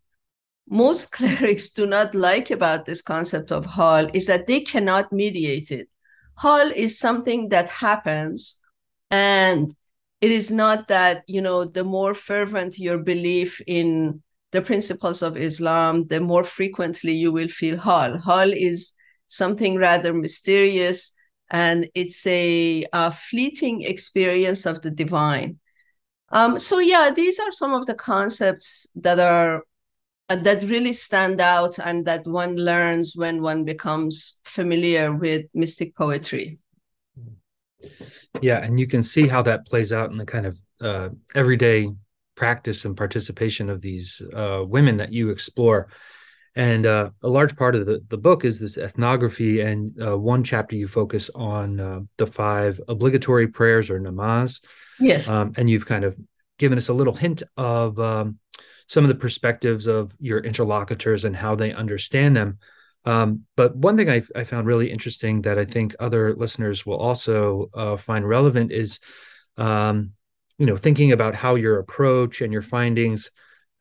most 0.68 1.12
clerics 1.18 1.70
do 1.70 1.86
not 1.86 2.16
like 2.16 2.52
about 2.52 2.86
this 2.86 3.02
concept 3.02 3.52
of 3.52 3.66
hal 3.66 4.10
is 4.14 4.26
that 4.28 4.48
they 4.48 4.62
cannot 4.62 5.14
mediate 5.14 5.72
it. 5.72 5.88
Hal 6.38 6.72
is 6.72 7.00
something 7.00 7.50
that 7.50 7.70
happens, 7.70 8.58
and 9.12 9.74
it 10.22 10.32
is 10.32 10.52
not 10.52 10.88
that, 10.88 11.24
you 11.28 11.42
know, 11.42 11.66
the 11.66 11.84
more 11.84 12.14
fervent 12.14 12.80
your 12.80 12.98
belief 12.98 13.62
in 13.68 14.22
the 14.52 14.62
principles 14.62 15.22
of 15.22 15.38
Islam, 15.38 16.08
the 16.08 16.20
more 16.20 16.44
frequently 16.44 17.14
you 17.14 17.32
will 17.32 17.48
feel 17.48 17.78
hal. 17.78 18.20
Hal 18.20 18.52
is 18.52 18.94
something 19.28 19.76
rather 19.76 20.14
mysterious 20.14 21.12
and 21.52 21.88
it's 21.94 22.26
a, 22.26 22.86
a 22.92 23.12
fleeting 23.12 23.84
experience 23.84 24.66
of 24.66 24.82
the 24.82 24.92
divine. 24.92 25.60
Um, 26.30 26.60
so 26.60 26.80
yeah, 26.80 27.12
these 27.16 27.40
are 27.40 27.52
some 27.52 27.74
of 27.74 27.86
the 27.86 27.96
concepts 27.96 28.88
that 28.96 29.20
are 29.20 29.64
uh, 30.28 30.36
that 30.38 30.64
really 30.64 30.94
stand 30.94 31.40
out 31.40 31.78
and 31.78 32.06
that 32.06 32.26
one 32.26 32.56
learns 32.56 33.16
when 33.16 33.42
one 33.42 33.64
becomes 33.64 34.40
familiar 34.44 35.14
with 35.14 35.46
mystic 35.54 35.96
poetry. 35.96 36.58
Yeah, 38.42 38.64
and 38.64 38.80
you 38.80 38.88
can 38.88 39.04
see 39.04 39.28
how 39.28 39.42
that 39.44 39.68
plays 39.68 39.94
out 39.94 40.12
in 40.12 40.18
the 40.18 40.26
kind 40.26 40.46
of 40.46 40.60
uh, 40.82 41.10
everyday 41.36 41.90
practice 42.36 42.86
and 42.86 42.98
participation 42.98 43.70
of 43.70 43.82
these 43.82 44.22
uh, 44.36 44.64
women 44.66 44.98
that 44.98 45.14
you 45.14 45.30
explore. 45.30 45.88
And 46.56 46.86
uh, 46.86 47.10
a 47.22 47.28
large 47.28 47.56
part 47.56 47.76
of 47.76 47.86
the, 47.86 48.02
the 48.08 48.18
book 48.18 48.46
is 48.46 48.60
this 48.60 48.78
ethnography. 48.78 49.62
And 49.62 50.02
uh, 50.02 50.18
one 50.18 50.44
chapter 50.44 50.76
you 50.76 50.88
focus 50.88 51.30
on 51.36 51.80
uh, 51.80 52.00
the 52.18 52.28
five 52.28 52.80
obligatory 52.88 53.48
prayers 53.48 53.90
or 53.90 54.00
namaz. 54.00 54.62
Yes. 55.00 55.30
Um, 55.30 55.54
and 55.58 55.70
you've 55.70 55.86
kind 55.86 56.06
of 56.06 56.18
given 56.58 56.78
us 56.78 56.88
a 56.88 56.94
little 56.94 57.14
hint 57.14 57.44
of 57.58 58.00
um, 58.00 58.40
some 58.88 59.04
of 59.04 59.10
the 59.10 59.16
perspectives 59.16 59.88
of 59.88 60.16
your 60.20 60.40
interlocutors 60.40 61.26
and 61.26 61.36
how 61.36 61.56
they 61.56 61.74
understand 61.74 62.38
them. 62.38 62.60
Um, 63.04 63.42
but 63.56 63.76
one 63.76 63.98
thing 63.98 64.10
I, 64.10 64.24
I, 64.36 64.44
found 64.44 64.66
really 64.66 64.90
interesting 64.90 65.44
that 65.44 65.60
I 65.60 65.66
think 65.66 65.96
other 66.00 66.34
listeners 66.34 66.88
will 66.88 66.98
also 66.98 67.70
uh, 67.76 67.98
find 67.98 68.28
relevant 68.28 68.72
is 68.72 69.00
um, 69.58 70.14
you 70.58 70.66
know 70.66 70.76
thinking 70.76 71.12
about 71.12 71.36
how 71.36 71.54
your 71.54 71.78
approach 71.78 72.42
and 72.42 72.52
your 72.52 72.64
findings 72.64 73.30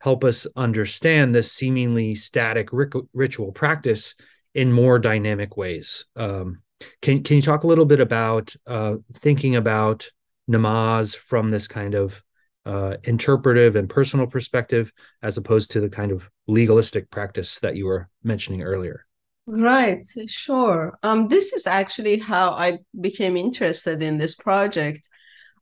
help 0.04 0.22
us 0.22 0.46
understand 0.54 1.34
this 1.34 1.50
seemingly 1.50 2.14
static 2.14 2.68
ritual 3.14 3.50
practice 3.52 4.14
in 4.54 4.70
more 4.70 4.98
dynamic 4.98 5.56
ways. 5.56 6.04
Um, 6.14 6.60
can, 7.00 7.22
can 7.22 7.36
you 7.36 7.42
talk 7.42 7.64
a 7.64 7.66
little 7.66 7.86
bit 7.86 8.00
about 8.00 8.54
uh, 8.66 8.96
thinking 9.16 9.56
about 9.56 10.06
namaz 10.46 11.16
from 11.16 11.48
this 11.48 11.66
kind 11.66 11.94
of 11.94 12.22
uh, 12.66 12.98
interpretive 13.04 13.76
and 13.76 13.88
personal 13.88 14.26
perspective 14.26 14.92
as 15.22 15.38
opposed 15.38 15.70
to 15.70 15.80
the 15.80 15.88
kind 15.88 16.12
of 16.12 16.28
legalistic 16.46 17.10
practice 17.10 17.58
that 17.60 17.74
you 17.74 17.86
were 17.86 18.10
mentioning 18.22 18.62
earlier? 18.62 19.06
Right 19.46 20.06
sure. 20.26 20.98
Um, 21.02 21.28
this 21.28 21.54
is 21.54 21.66
actually 21.66 22.18
how 22.18 22.50
i 22.50 22.78
became 23.00 23.38
interested 23.38 24.02
in 24.02 24.18
this 24.18 24.34
project. 24.34 25.08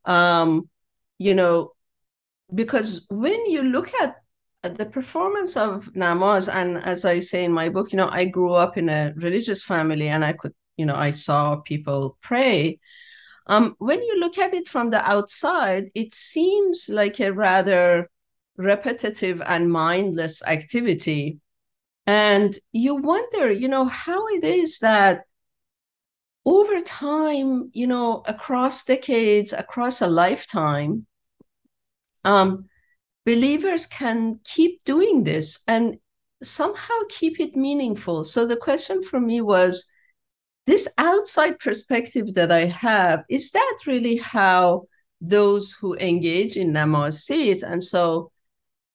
Um, 0.03 0.69
you 1.17 1.33
know, 1.33 1.71
because 2.53 3.05
when 3.09 3.45
you 3.45 3.63
look 3.63 3.89
at 4.01 4.15
the 4.63 4.85
performance 4.85 5.57
of 5.57 5.91
namaz, 5.93 6.53
and 6.53 6.77
as 6.77 7.03
I 7.03 7.19
say 7.19 7.43
in 7.43 7.51
my 7.51 7.69
book, 7.69 7.91
you 7.91 7.97
know, 7.97 8.09
I 8.09 8.25
grew 8.25 8.53
up 8.53 8.77
in 8.77 8.89
a 8.89 9.13
religious 9.17 9.63
family 9.63 10.07
and 10.07 10.23
I 10.23 10.33
could, 10.33 10.53
you 10.77 10.85
know, 10.85 10.95
I 10.95 11.11
saw 11.11 11.57
people 11.57 12.17
pray. 12.21 12.79
Um, 13.47 13.75
when 13.79 14.01
you 14.01 14.19
look 14.19 14.37
at 14.37 14.53
it 14.53 14.69
from 14.69 14.89
the 14.89 15.07
outside, 15.09 15.89
it 15.95 16.13
seems 16.13 16.89
like 16.89 17.19
a 17.19 17.33
rather 17.33 18.09
repetitive 18.55 19.41
and 19.45 19.69
mindless 19.69 20.41
activity. 20.43 21.39
And 22.07 22.57
you 22.71 22.95
wonder, 22.95 23.51
you 23.51 23.67
know, 23.67 23.85
how 23.85 24.27
it 24.27 24.45
is 24.45 24.79
that 24.79 25.23
over 26.45 26.79
time, 26.79 27.69
you 27.73 27.87
know, 27.87 28.23
across 28.25 28.85
decades, 28.85 29.51
across 29.51 30.01
a 30.01 30.07
lifetime, 30.07 31.05
um, 32.23 32.69
believers 33.25 33.87
can 33.87 34.39
keep 34.43 34.83
doing 34.83 35.23
this 35.23 35.59
and 35.67 35.97
somehow 36.41 36.93
keep 37.09 37.39
it 37.39 37.55
meaningful. 37.55 38.23
So 38.23 38.45
the 38.45 38.57
question 38.57 39.01
for 39.01 39.19
me 39.19 39.41
was 39.41 39.85
this 40.65 40.87
outside 40.97 41.59
perspective 41.59 42.33
that 42.35 42.51
I 42.51 42.65
have, 42.65 43.23
is 43.29 43.51
that 43.51 43.77
really 43.85 44.17
how 44.17 44.83
those 45.21 45.73
who 45.73 45.95
engage 45.95 46.57
in 46.57 46.73
namaz 46.73 47.13
see 47.21 47.51
it? 47.51 47.63
And 47.63 47.83
so 47.83 48.31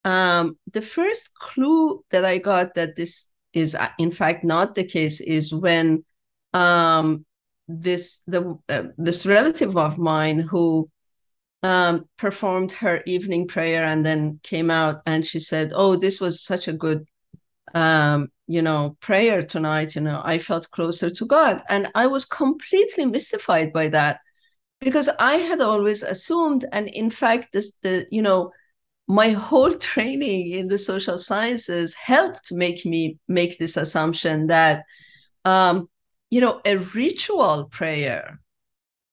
um, 0.05 0.59
the 0.73 0.83
first 0.83 1.35
clue 1.35 2.05
that 2.11 2.25
I 2.25 2.39
got 2.39 2.75
that 2.75 2.97
this 2.97 3.31
is 3.53 3.75
uh, 3.75 3.89
in 3.99 4.11
fact 4.11 4.45
not 4.45 4.75
the 4.75 4.85
case 4.85 5.21
is 5.21 5.55
when 5.55 6.05
um, 6.55 7.25
this 7.67 8.21
the 8.27 8.59
uh, 8.69 8.85
this 8.97 9.27
relative 9.27 9.77
of 9.77 9.99
mine 9.99 10.39
who 10.39 10.89
um, 11.63 12.09
performed 12.17 12.73
her 12.73 13.03
evening 13.07 13.47
prayer 13.47 13.85
and 13.85 14.05
then 14.05 14.41
came 14.43 14.71
out 14.71 15.03
and 15.07 15.27
she 15.27 15.41
said, 15.41 15.73
"Oh, 15.75 15.97
this 15.97 16.21
was 16.21 16.43
such 16.43 16.69
a 16.69 16.73
good, 16.73 17.07
um, 17.75 18.29
you 18.47 18.63
know, 18.63 18.97
prayer 19.01 19.43
tonight. 19.43 19.95
You 19.95 20.03
know, 20.03 20.21
I 20.25 20.39
felt 20.39 20.71
closer 20.71 21.11
to 21.11 21.27
God." 21.27 21.63
And 21.69 21.91
I 21.95 22.07
was 22.07 22.25
completely 22.25 23.07
mystified 23.07 23.73
by 23.73 23.89
that 23.89 24.21
because 24.81 25.09
I 25.19 25.37
had 25.37 25.61
always 25.61 26.03
assumed, 26.03 26.65
and 26.73 26.89
in 26.89 27.11
fact, 27.11 27.49
this 27.53 27.73
the 27.83 28.07
you 28.11 28.23
know, 28.23 28.53
my 29.09 29.31
whole 29.31 29.75
training 29.93 30.53
in 30.53 30.69
the 30.69 30.79
social 30.79 31.19
sciences 31.19 31.95
helped 31.95 32.53
make 32.53 32.87
me 32.87 33.19
make 33.29 33.59
this 33.59 33.77
assumption 33.77 34.47
that, 34.49 34.85
um, 35.45 35.89
you 36.31 36.41
know, 36.41 36.61
a 36.65 36.77
ritual 36.79 37.69
prayer 37.73 38.41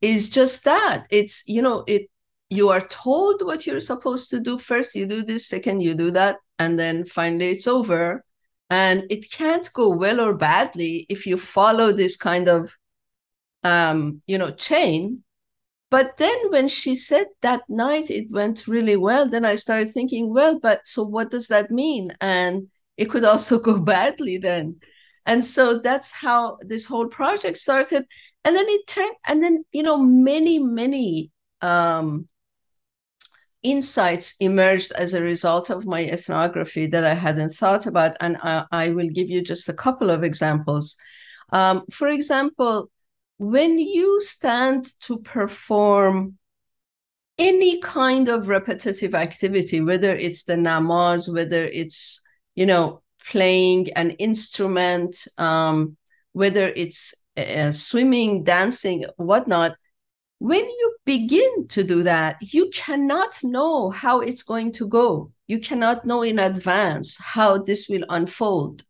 is 0.02 0.30
just 0.30 0.64
that. 0.66 1.06
It's 1.10 1.44
you 1.48 1.62
know, 1.62 1.84
it 1.88 2.10
you 2.50 2.70
are 2.70 2.82
told 2.82 3.42
what 3.44 3.66
you're 3.66 3.80
supposed 3.80 4.30
to 4.30 4.40
do. 4.40 4.58
First 4.58 4.96
you 4.96 5.06
do 5.06 5.24
this 5.24 5.48
second 5.48 5.82
you 5.82 5.96
do 5.96 6.12
that 6.12 6.38
and 6.60 6.78
then 6.80 7.06
finally 7.06 7.50
it's 7.50 7.68
over. 7.68 8.24
And 8.70 9.04
it 9.12 9.32
can't 9.32 9.72
go 9.74 9.90
well 9.90 10.20
or 10.20 10.34
badly 10.34 11.06
if 11.10 11.28
you 11.28 11.38
follow 11.38 11.92
this 11.92 12.18
kind 12.18 12.48
of 12.48 12.75
um, 13.64 14.22
you 14.28 14.38
know 14.38 14.52
chain. 14.52 15.24
But 15.92 16.18
then 16.18 16.36
when 16.50 16.68
she 16.68 16.96
said 16.96 17.28
that 17.42 17.62
night 17.70 18.10
it 18.10 18.30
went 18.32 18.68
really 18.68 18.98
well 18.98 19.30
then 19.30 19.46
i 19.46 19.56
started 19.56 19.92
thinking 19.92 20.34
well 20.34 20.60
but 20.60 20.86
so 20.86 21.04
what 21.04 21.32
does 21.32 21.48
that 21.48 21.72
mean? 21.72 22.12
And 22.22 22.68
it 22.98 23.06
could 23.10 23.24
also 23.24 23.60
go 23.70 23.80
badly 23.80 24.38
then. 24.38 24.78
And 25.25 25.44
so 25.44 25.80
that's 25.80 26.12
how 26.12 26.58
this 26.62 26.86
whole 26.86 27.08
project 27.08 27.58
started. 27.58 28.06
And 28.44 28.56
then 28.56 28.66
it 28.68 28.88
turned 28.88 29.16
and 29.25 29.42
then 29.42 29.66
you 29.72 29.84
know 29.84 29.98
many 29.98 30.60
many 30.60 31.32
um, 31.62 32.28
insights 33.65 34.36
emerged 34.39 34.91
as 34.93 35.13
a 35.13 35.22
result 35.22 35.69
of 35.69 35.86
my 35.86 36.05
ethnography 36.05 36.86
that 36.88 37.03
I 37.03 37.15
hadn't 37.15 37.55
thought 37.55 37.88
about. 37.88 38.15
And 38.22 38.38
I, 38.41 38.65
I 38.72 38.89
will 38.89 39.10
give 39.10 39.29
you 39.29 39.41
just 39.41 39.69
a 39.69 39.74
couple 39.74 40.10
of 40.10 40.24
examples. 40.24 40.98
Um, 41.51 41.84
for 41.91 42.07
example, 42.07 42.89
when 43.38 43.79
you 43.79 44.22
stand 44.22 44.88
to 45.01 45.17
perform 45.17 46.38
any 47.38 47.81
kind 47.81 48.29
of 48.29 48.48
repetitive 48.48 49.13
activity, 49.13 49.81
whether 49.81 50.15
it's 50.15 50.43
the 50.43 50.55
namaz, 50.55 51.31
whether 51.34 51.65
it's, 51.65 52.22
you 52.55 52.65
know, 52.65 53.01
playing 53.27 53.91
an 53.93 54.12
instrument, 54.12 55.27
um, 55.38 55.98
whether 56.34 56.72
it's 56.75 57.13
uh, 57.36 57.72
swimming, 57.72 58.43
dancing, 58.43 59.05
whatnot, 59.17 59.75
when 60.39 60.63
you 60.63 60.95
begin 61.05 61.67
to 61.69 61.83
do 61.83 62.03
that, 62.03 62.38
you 62.41 62.69
cannot 62.74 63.43
know 63.43 63.89
how 63.91 64.19
it's 64.19 64.43
going 64.43 64.71
to 64.74 64.88
go. 64.88 65.31
You 65.47 65.59
cannot 65.59 66.05
know 66.05 66.24
in 66.24 66.39
advance 66.39 67.17
how 67.19 67.59
this 67.59 67.88
will 67.88 68.03
unfold. 68.09 68.83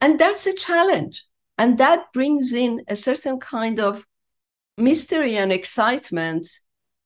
And 0.00 0.18
that's 0.18 0.46
a 0.46 0.54
challenge. 0.54 1.24
And 1.56 1.78
that 1.78 2.12
brings 2.12 2.52
in 2.52 2.82
a 2.88 2.96
certain 2.96 3.38
kind 3.40 3.80
of 3.80 4.04
mystery 4.76 5.36
and 5.36 5.52
excitement. 5.52 6.46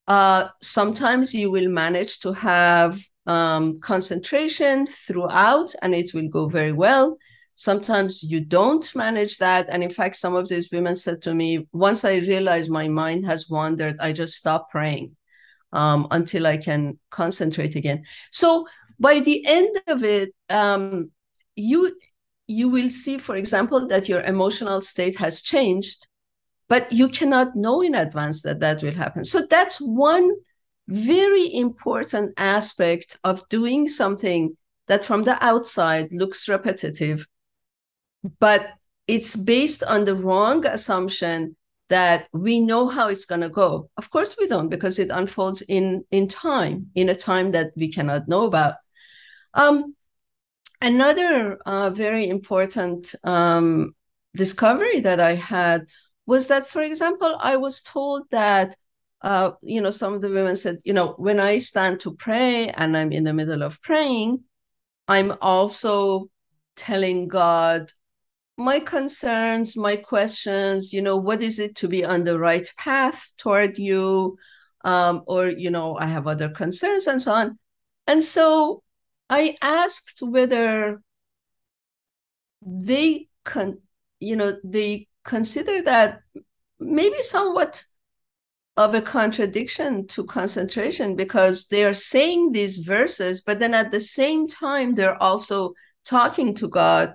Uh, 0.07 0.49
sometimes 0.61 1.35
you 1.35 1.51
will 1.51 1.69
manage 1.69 2.19
to 2.21 2.33
have 2.33 3.01
um, 3.27 3.79
concentration 3.81 4.87
throughout 4.87 5.75
and 5.83 5.95
it 5.95 6.13
will 6.15 6.29
go 6.29 6.49
very 6.49 6.73
well. 6.73 7.19
Sometimes 7.59 8.23
you 8.23 8.39
don't 8.39 8.95
manage 8.95 9.39
that. 9.39 9.69
And 9.69 9.83
in 9.83 9.91
fact, 9.91 10.15
some 10.15 10.37
of 10.37 10.49
these 10.49 10.71
women 10.71 10.95
said 10.95 11.21
to 11.23 11.35
me, 11.35 11.67
once 11.73 12.05
I 12.05 12.19
realize 12.19 12.69
my 12.69 12.87
mind 12.87 13.25
has 13.25 13.51
wandered, 13.51 13.97
I 13.99 14.13
just 14.13 14.35
stop 14.35 14.71
praying 14.71 15.17
um, 15.73 16.07
until 16.13 16.47
I 16.47 16.57
can 16.57 17.01
concentrate 17.11 17.75
again. 17.75 18.05
So 18.31 18.69
by 19.01 19.19
the 19.19 19.45
end 19.45 19.77
of 19.89 20.05
it, 20.05 20.33
um, 20.49 21.11
you 21.57 21.99
you 22.47 22.69
will 22.69 22.91
see, 22.91 23.19
for 23.19 23.35
example, 23.35 23.89
that 23.89 24.09
your 24.09 24.23
emotional 24.23 24.81
state 24.81 25.17
has 25.19 25.43
changed, 25.43 26.07
but 26.69 26.93
you 26.93 27.09
cannot 27.09 27.57
know 27.57 27.83
in 27.83 27.97
advance 27.97 28.41
that 28.43 28.61
that 28.61 28.85
will 28.85 28.95
happen. 28.95 29.25
So 29.25 29.47
that's 29.51 29.79
one 29.81 30.31
very 30.87 31.53
important 31.55 32.35
aspect 32.39 33.19
of 33.25 33.47
doing 33.49 33.89
something 33.89 34.57
that 34.87 35.05
from 35.05 35.25
the 35.25 35.45
outside 35.45 36.09
looks 36.13 36.49
repetitive, 36.49 37.27
but 38.39 38.73
it's 39.07 39.37
based 39.37 39.83
on 39.83 40.05
the 40.05 40.15
wrong 40.15 40.67
assumption 40.67 41.57
that 41.89 42.29
we 42.33 42.61
know 42.61 42.87
how 42.87 43.09
it's 43.09 43.25
going 43.25 43.41
to 43.41 43.49
go. 43.49 43.89
Of 43.97 44.11
course, 44.11 44.37
we 44.39 44.47
don't 44.47 44.69
because 44.69 44.99
it 44.99 45.11
unfolds 45.11 45.63
in 45.63 46.05
in 46.11 46.29
time, 46.29 46.91
in 46.95 47.09
a 47.09 47.15
time 47.15 47.53
that 47.53 47.73
we 47.77 47.91
cannot 47.91 48.29
know 48.29 48.45
about. 48.45 48.75
Um, 49.55 49.95
another 50.83 51.59
uh, 51.65 51.91
very 51.91 52.29
important 52.29 53.15
um, 53.25 53.95
discovery 54.37 55.01
that 55.01 55.21
I 55.21 55.35
had 55.35 55.87
was 56.27 56.49
that, 56.49 56.67
for 56.67 56.83
example, 56.83 57.37
I 57.41 57.57
was 57.57 57.83
told 57.83 58.29
that, 58.31 58.77
uh, 59.23 59.53
you 59.63 59.81
know, 59.81 59.91
some 59.91 60.13
of 60.13 60.21
the 60.21 60.31
women 60.31 60.57
said, 60.57 60.79
you 60.85 60.93
know, 60.93 61.15
when 61.17 61.41
I 61.41 61.59
stand 61.59 62.01
to 62.01 62.15
pray 62.15 62.69
and 62.69 62.97
I'm 62.97 63.13
in 63.13 63.25
the 63.25 63.33
middle 63.33 63.63
of 63.63 63.81
praying, 63.81 64.45
I'm 65.09 65.33
also 65.41 66.29
telling 66.77 67.29
God 67.29 67.91
my 68.59 68.81
concerns, 68.81 69.77
my 69.77 69.97
questions, 69.97 70.93
you 70.93 71.01
know, 71.01 71.17
what 71.17 71.41
is 71.41 71.61
it 71.61 71.77
to 71.77 71.89
be 71.89 72.05
on 72.05 72.25
the 72.25 72.39
right 72.39 72.67
path 72.77 73.33
toward 73.39 73.79
you? 73.79 74.37
Um, 74.85 75.23
or, 75.27 75.49
you 75.49 75.71
know, 75.71 75.97
I 75.97 76.07
have 76.07 76.27
other 76.27 76.49
concerns 76.49 77.07
and 77.07 77.23
so 77.23 77.33
on. 77.33 77.59
And 78.09 78.23
so 78.23 78.83
I 79.31 79.57
asked 79.63 80.21
whether 80.23 81.01
they 82.63 83.29
you 84.21 84.37
know, 84.37 84.53
they 84.65 85.07
consider 85.25 85.81
that 85.83 86.21
maybe 86.79 87.23
somewhat 87.23 87.85
of 88.77 88.95
a 88.95 89.01
contradiction 89.01 90.07
to 90.09 90.25
concentration 90.25 91.17
because 91.17 91.67
they 91.69 91.85
are 91.85 91.95
saying 91.95 92.53
these 92.53 92.79
verses, 92.79 93.41
but 93.41 93.59
then 93.59 93.75
at 93.75 93.91
the 93.91 94.01
same 94.01 94.47
time 94.47 94.95
they're 94.95 95.21
also 95.23 95.73
talking 96.05 96.55
to 96.55 96.69
God 96.69 97.15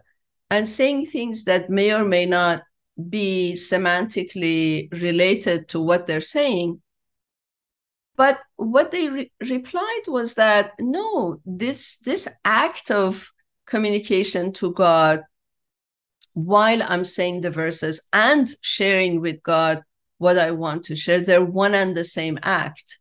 and 0.49 0.67
saying 0.67 1.05
things 1.07 1.45
that 1.45 1.69
may 1.69 1.93
or 1.93 2.05
may 2.05 2.25
not 2.25 2.63
be 3.09 3.53
semantically 3.55 4.91
related 5.01 5.67
to 5.69 5.79
what 5.79 6.05
they're 6.05 6.21
saying. 6.21 6.81
But 8.15 8.39
what 8.55 8.91
they 8.91 9.09
re- 9.09 9.31
replied 9.49 10.03
was 10.07 10.35
that 10.35 10.73
no, 10.79 11.41
this 11.45 11.97
this 11.97 12.27
act 12.45 12.91
of 12.91 13.31
communication 13.65 14.53
to 14.53 14.71
God 14.73 15.23
while 16.33 16.81
I'm 16.83 17.05
saying 17.05 17.41
the 17.41 17.51
verses 17.51 18.07
and 18.11 18.49
sharing 18.61 19.21
with 19.21 19.41
God 19.43 19.83
what 20.17 20.37
I 20.37 20.51
want 20.51 20.85
to 20.85 20.95
share, 20.95 21.21
they're 21.21 21.43
one 21.43 21.75
and 21.75 21.95
the 21.95 22.05
same 22.05 22.39
act. 22.43 22.99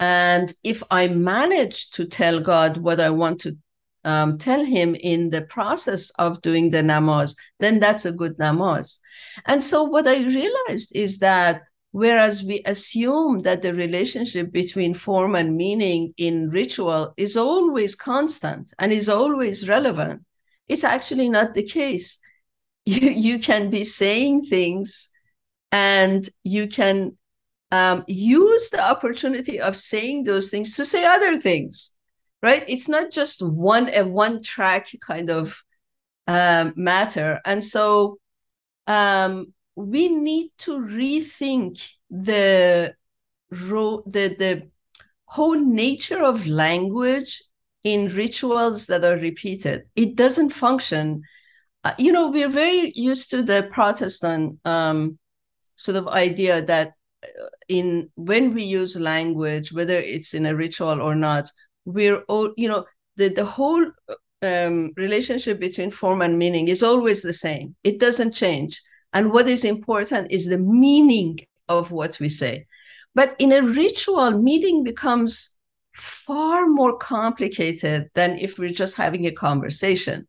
And 0.00 0.52
if 0.62 0.82
I 0.90 1.08
manage 1.08 1.90
to 1.92 2.06
tell 2.06 2.40
God 2.40 2.76
what 2.76 3.00
I 3.00 3.10
want 3.10 3.40
to 3.42 3.56
um, 4.04 4.38
tell 4.38 4.64
him 4.64 4.94
in 4.94 5.30
the 5.30 5.42
process 5.42 6.10
of 6.18 6.42
doing 6.42 6.70
the 6.70 6.82
namaz, 6.82 7.36
then 7.60 7.80
that's 7.80 8.04
a 8.04 8.12
good 8.12 8.36
namaz. 8.38 8.98
And 9.46 9.62
so 9.62 9.84
what 9.84 10.06
I 10.06 10.24
realized 10.24 10.92
is 10.94 11.18
that 11.18 11.62
Whereas 11.92 12.42
we 12.42 12.62
assume 12.64 13.42
that 13.42 13.60
the 13.60 13.74
relationship 13.74 14.50
between 14.50 14.94
form 14.94 15.34
and 15.34 15.54
meaning 15.54 16.14
in 16.16 16.48
ritual 16.48 17.12
is 17.18 17.36
always 17.36 17.94
constant 17.94 18.72
and 18.78 18.90
is 18.90 19.10
always 19.10 19.68
relevant, 19.68 20.24
it's 20.68 20.84
actually 20.84 21.28
not 21.28 21.54
the 21.54 21.62
case. 21.62 22.18
You, 22.84 23.10
you 23.10 23.38
can 23.38 23.70
be 23.70 23.84
saying 23.84 24.42
things 24.46 25.08
and 25.70 26.28
you 26.42 26.66
can 26.66 27.16
um, 27.70 28.02
use 28.08 28.70
the 28.70 28.84
opportunity 28.84 29.60
of 29.60 29.76
saying 29.76 30.24
those 30.24 30.50
things 30.50 30.74
to 30.74 30.84
say 30.84 31.04
other 31.04 31.36
things, 31.36 31.91
right? 32.42 32.64
It's 32.68 32.88
not 32.88 33.10
just 33.10 33.42
one 33.42 33.88
a 33.94 34.04
one 34.04 34.42
track 34.42 34.88
kind 35.06 35.30
of 35.30 35.62
um, 36.26 36.72
matter. 36.76 37.40
And 37.44 37.64
so 37.64 38.18
um, 38.86 39.52
we 39.76 40.08
need 40.08 40.50
to 40.58 40.78
rethink 40.78 41.92
the 42.10 42.94
ro- 43.50 44.02
the 44.06 44.34
the 44.38 44.68
whole 45.26 45.58
nature 45.58 46.22
of 46.22 46.46
language 46.46 47.42
in 47.84 48.14
rituals 48.14 48.86
that 48.86 49.04
are 49.04 49.16
repeated. 49.16 49.84
It 49.96 50.14
doesn't 50.14 50.50
function. 50.50 51.22
Uh, 51.84 51.94
you 51.98 52.12
know, 52.12 52.28
we're 52.30 52.48
very 52.48 52.92
used 52.94 53.30
to 53.30 53.42
the 53.42 53.68
Protestant 53.72 54.58
um, 54.64 55.18
sort 55.76 55.96
of 55.96 56.06
idea 56.08 56.62
that 56.62 56.92
uh, 57.24 57.46
in 57.68 58.10
when 58.14 58.54
we 58.54 58.62
use 58.62 58.94
language, 58.96 59.72
whether 59.72 59.96
it's 59.98 60.34
in 60.34 60.46
a 60.46 60.54
ritual 60.54 61.00
or 61.00 61.14
not, 61.14 61.50
we're 61.84 62.20
all 62.28 62.52
you 62.56 62.68
know 62.68 62.84
the 63.16 63.28
the 63.28 63.44
whole 63.44 63.84
um, 64.42 64.92
relationship 64.96 65.60
between 65.60 65.90
form 65.90 66.22
and 66.22 66.38
meaning 66.38 66.68
is 66.68 66.82
always 66.82 67.22
the 67.22 67.32
same. 67.32 67.74
It 67.84 68.00
doesn't 68.00 68.32
change. 68.32 68.80
And 69.12 69.32
what 69.32 69.48
is 69.48 69.64
important 69.64 70.32
is 70.32 70.46
the 70.46 70.58
meaning 70.58 71.38
of 71.68 71.92
what 71.92 72.18
we 72.18 72.28
say. 72.28 72.66
But 73.14 73.36
in 73.38 73.52
a 73.52 73.62
ritual, 73.62 74.30
meaning 74.32 74.84
becomes 74.84 75.56
far 75.94 76.66
more 76.66 76.96
complicated 76.98 78.10
than 78.14 78.38
if 78.38 78.58
we're 78.58 78.70
just 78.70 78.96
having 78.96 79.26
a 79.26 79.32
conversation. 79.32 80.26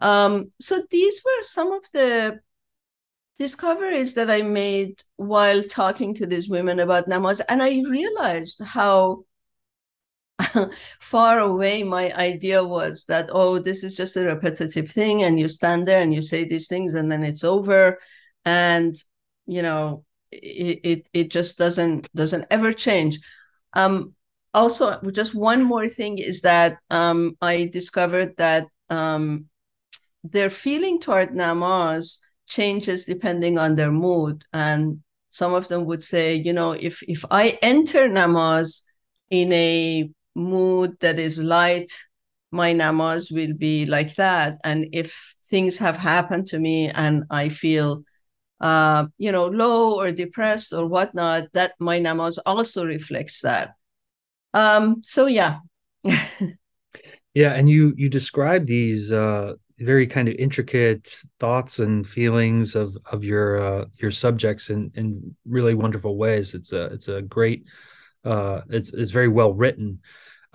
Um, 0.00 0.50
so 0.60 0.82
these 0.90 1.22
were 1.24 1.42
some 1.42 1.72
of 1.72 1.84
the 1.92 2.40
discoveries 3.38 4.14
that 4.14 4.30
I 4.30 4.42
made 4.42 5.02
while 5.16 5.62
talking 5.62 6.14
to 6.14 6.26
these 6.26 6.48
women 6.48 6.80
about 6.80 7.08
namaz. 7.08 7.42
And 7.48 7.62
I 7.62 7.82
realized 7.88 8.62
how 8.64 9.24
far 11.00 11.38
away 11.38 11.82
my 11.82 12.12
idea 12.14 12.62
was 12.62 13.04
that 13.08 13.28
oh 13.32 13.58
this 13.58 13.82
is 13.82 13.96
just 13.96 14.16
a 14.16 14.24
repetitive 14.24 14.90
thing 14.90 15.22
and 15.22 15.40
you 15.40 15.48
stand 15.48 15.86
there 15.86 16.02
and 16.02 16.12
you 16.12 16.20
say 16.20 16.44
these 16.44 16.68
things 16.68 16.94
and 16.94 17.10
then 17.10 17.24
it's 17.24 17.44
over. 17.44 17.98
And 18.44 18.94
you 19.46 19.62
know 19.62 20.04
it 20.30 20.80
it, 20.84 21.06
it 21.12 21.30
just 21.30 21.58
doesn't 21.58 22.08
doesn't 22.14 22.46
ever 22.50 22.72
change. 22.72 23.18
Um 23.72 24.14
also 24.54 25.00
just 25.12 25.34
one 25.34 25.62
more 25.62 25.88
thing 25.88 26.18
is 26.18 26.40
that 26.40 26.78
um 26.90 27.36
i 27.42 27.66
discovered 27.72 28.34
that 28.38 28.66
um 28.88 29.46
their 30.24 30.50
feeling 30.50 30.98
toward 30.98 31.30
namaz 31.30 32.18
changes 32.46 33.04
depending 33.04 33.58
on 33.58 33.74
their 33.74 33.92
mood. 33.92 34.44
And 34.52 35.02
some 35.28 35.54
of 35.54 35.68
them 35.68 35.84
would 35.86 36.02
say 36.04 36.34
you 36.34 36.52
know 36.52 36.72
if 36.72 37.02
if 37.02 37.24
i 37.30 37.58
enter 37.62 38.08
namaz 38.08 38.82
in 39.30 39.52
a 39.52 40.10
mood 40.36 40.96
that 41.00 41.18
is 41.18 41.38
light, 41.38 41.90
my 42.52 42.72
namaz 42.72 43.32
will 43.32 43.54
be 43.54 43.86
like 43.86 44.14
that. 44.16 44.58
And 44.64 44.88
if 44.92 45.34
things 45.50 45.78
have 45.78 45.96
happened 45.96 46.46
to 46.48 46.58
me 46.58 46.90
and 46.90 47.24
I 47.30 47.48
feel, 47.48 48.04
uh, 48.60 49.06
you 49.18 49.32
know, 49.32 49.46
low 49.46 49.98
or 49.98 50.12
depressed 50.12 50.72
or 50.72 50.86
whatnot, 50.86 51.44
that 51.54 51.72
my 51.80 51.98
namaz 51.98 52.38
also 52.46 52.84
reflects 52.86 53.40
that. 53.40 53.74
Um, 54.54 55.02
so 55.02 55.26
yeah. 55.26 55.58
yeah, 57.34 57.52
and 57.54 57.68
you 57.68 57.92
you 57.96 58.08
describe 58.08 58.66
these 58.66 59.12
uh, 59.12 59.54
very 59.78 60.06
kind 60.06 60.28
of 60.28 60.34
intricate 60.38 61.20
thoughts 61.40 61.78
and 61.78 62.06
feelings 62.06 62.74
of 62.74 62.96
of 63.10 63.24
your 63.24 63.60
uh, 63.60 63.84
your 64.00 64.10
subjects 64.10 64.70
in 64.70 64.90
in 64.94 65.36
really 65.44 65.74
wonderful 65.74 66.16
ways. 66.16 66.54
It's 66.54 66.72
a 66.72 66.84
it's 66.86 67.08
a 67.08 67.22
great 67.22 67.66
uh, 68.24 68.62
it's 68.70 68.90
it's 68.90 69.10
very 69.10 69.28
well 69.28 69.52
written 69.52 70.00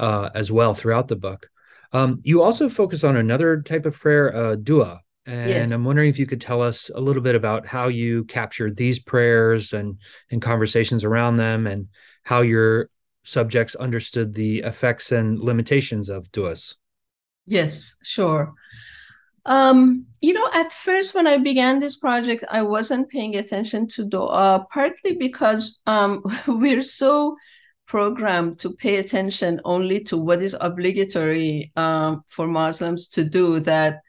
uh, 0.02 0.32
as 0.34 0.52
well 0.52 0.74
throughout 0.74 1.08
the 1.08 1.16
book. 1.16 1.48
Um, 1.94 2.20
you 2.24 2.42
also 2.42 2.68
focus 2.68 3.04
on 3.04 3.16
another 3.16 3.62
type 3.62 3.86
of 3.86 3.98
prayer, 3.98 4.36
uh, 4.36 4.56
dua, 4.56 5.02
and 5.26 5.50
yes. 5.50 5.72
I'm 5.72 5.84
wondering 5.84 6.10
if 6.10 6.18
you 6.18 6.26
could 6.26 6.42
tell 6.42 6.62
us 6.62 6.90
a 6.94 7.00
little 7.00 7.22
bit 7.22 7.36
about 7.36 7.68
how 7.68 7.88
you 7.88 8.24
captured 8.26 8.76
these 8.76 8.98
prayers 9.00 9.72
and 9.74 10.00
and 10.32 10.42
conversations 10.42 11.04
around 11.04 11.36
them, 11.36 11.68
and 11.68 11.88
how 12.24 12.42
your 12.42 12.90
subjects 13.24 13.76
understood 13.76 14.34
the 14.34 14.60
effects 14.60 15.12
and 15.12 15.40
limitations 15.40 16.10
of 16.10 16.32
duas. 16.32 16.76
Yes, 17.46 17.98
sure. 18.02 18.54
Um, 19.46 20.06
you 20.22 20.34
know, 20.34 20.48
at 20.54 20.72
first 20.72 21.14
when 21.14 21.28
I 21.28 21.38
began 21.38 21.80
this 21.80 21.98
project, 21.98 22.44
I 22.50 22.62
wasn't 22.62 23.10
paying 23.10 23.36
attention 23.36 23.88
to 23.90 24.06
dua, 24.06 24.66
partly 24.72 25.16
because 25.16 25.82
um, 25.86 26.24
we're 26.48 26.84
so 26.84 27.36
programmed 27.92 28.58
to 28.58 28.72
pay 28.72 28.96
attention 28.96 29.60
only 29.66 30.00
to 30.00 30.16
what 30.16 30.42
is 30.42 30.56
obligatory 30.62 31.74
um, 31.76 32.24
for 32.30 32.48
Muslims 32.48 33.10
to 33.10 33.26
do 33.26 33.60
that 33.60 34.00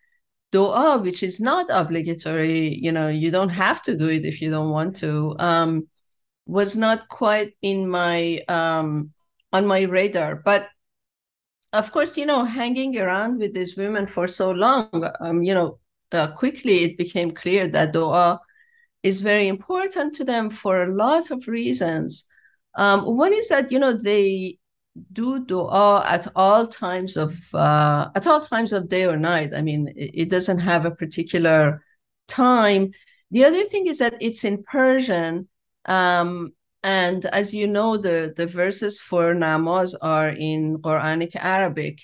dua, 0.52 1.00
which 1.02 1.24
is 1.24 1.40
not 1.40 1.66
obligatory, 1.68 2.78
you 2.80 2.92
know, 2.92 3.08
you 3.08 3.28
don't 3.32 3.48
have 3.48 3.82
to 3.82 3.98
do 3.98 4.08
it 4.08 4.24
if 4.24 4.40
you 4.40 4.52
don't 4.52 4.70
want 4.70 4.94
to, 4.94 5.34
um, 5.40 5.88
was 6.46 6.76
not 6.76 7.08
quite 7.08 7.54
in 7.60 7.88
my 7.88 8.38
um, 8.46 9.10
on 9.52 9.66
my 9.66 9.82
radar. 9.82 10.36
But 10.36 10.68
of 11.72 11.90
course, 11.90 12.16
you 12.16 12.26
know, 12.26 12.44
hanging 12.44 13.00
around 13.00 13.40
with 13.40 13.52
these 13.52 13.76
women 13.76 14.06
for 14.06 14.28
so 14.28 14.52
long, 14.52 14.90
um, 15.18 15.42
you 15.42 15.54
know, 15.54 15.80
uh, 16.12 16.30
quickly 16.30 16.84
it 16.84 16.96
became 16.96 17.32
clear 17.32 17.66
that 17.66 17.92
dua 17.92 18.40
is 19.02 19.20
very 19.20 19.48
important 19.48 20.14
to 20.14 20.24
them 20.24 20.50
for 20.50 20.84
a 20.84 20.94
lot 20.94 21.32
of 21.32 21.48
reasons. 21.48 22.26
Um, 22.74 23.16
one 23.16 23.32
is 23.32 23.48
that 23.48 23.70
you 23.70 23.78
know 23.78 23.92
they 23.92 24.58
do 25.12 25.44
dua 25.44 26.04
at 26.06 26.28
all 26.36 26.66
times 26.66 27.16
of 27.16 27.34
uh, 27.54 28.10
at 28.14 28.26
all 28.26 28.40
times 28.40 28.72
of 28.72 28.88
day 28.88 29.06
or 29.06 29.16
night. 29.16 29.54
I 29.54 29.62
mean, 29.62 29.88
it, 29.96 30.10
it 30.14 30.30
doesn't 30.30 30.58
have 30.58 30.84
a 30.84 30.90
particular 30.90 31.82
time. 32.28 32.92
The 33.30 33.44
other 33.44 33.64
thing 33.64 33.86
is 33.86 33.98
that 33.98 34.14
it's 34.20 34.44
in 34.44 34.62
Persian, 34.64 35.48
um, 35.86 36.52
and 36.82 37.24
as 37.26 37.54
you 37.54 37.66
know, 37.66 37.96
the 37.96 38.32
the 38.36 38.46
verses 38.46 39.00
for 39.00 39.34
namaz 39.34 39.94
are 40.02 40.28
in 40.28 40.78
Quranic 40.78 41.36
Arabic. 41.36 42.00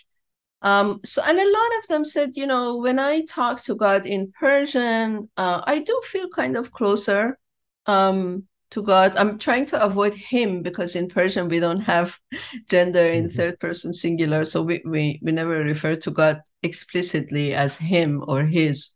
Um, 0.63 1.01
so, 1.05 1.23
and 1.25 1.39
a 1.39 1.53
lot 1.53 1.71
of 1.79 1.89
them 1.89 2.05
said, 2.05 2.37
you 2.37 2.47
know, 2.47 2.79
when 2.79 2.99
I 2.99 3.25
talk 3.27 3.63
to 3.65 3.77
God 3.77 4.07
in 4.07 4.33
Persian, 4.39 5.31
uh, 5.37 5.63
I 5.65 5.79
do 5.81 6.01
feel 6.05 6.29
kind 6.29 6.57
of 6.57 6.73
closer 6.73 7.39
um, 7.87 8.48
to 8.71 8.83
God. 8.83 9.17
I'm 9.17 9.39
trying 9.39 9.67
to 9.67 9.83
avoid 9.83 10.15
him 10.15 10.63
because 10.63 10.95
in 10.95 11.09
Persian 11.09 11.49
we 11.49 11.59
don't 11.59 11.81
have 11.81 12.19
gender 12.69 13.07
in 13.07 13.25
mm-hmm. 13.25 13.37
third 13.37 13.61
person 13.61 13.93
singular, 13.93 14.45
so 14.45 14.63
we, 14.63 14.83
we 14.85 15.21
we 15.23 15.33
never 15.33 15.65
refer 15.65 15.97
to 15.97 16.11
God 16.11 16.41
explicitly 16.63 17.55
as 17.55 17.77
him 17.77 18.25
or 18.27 18.45
his. 18.45 18.91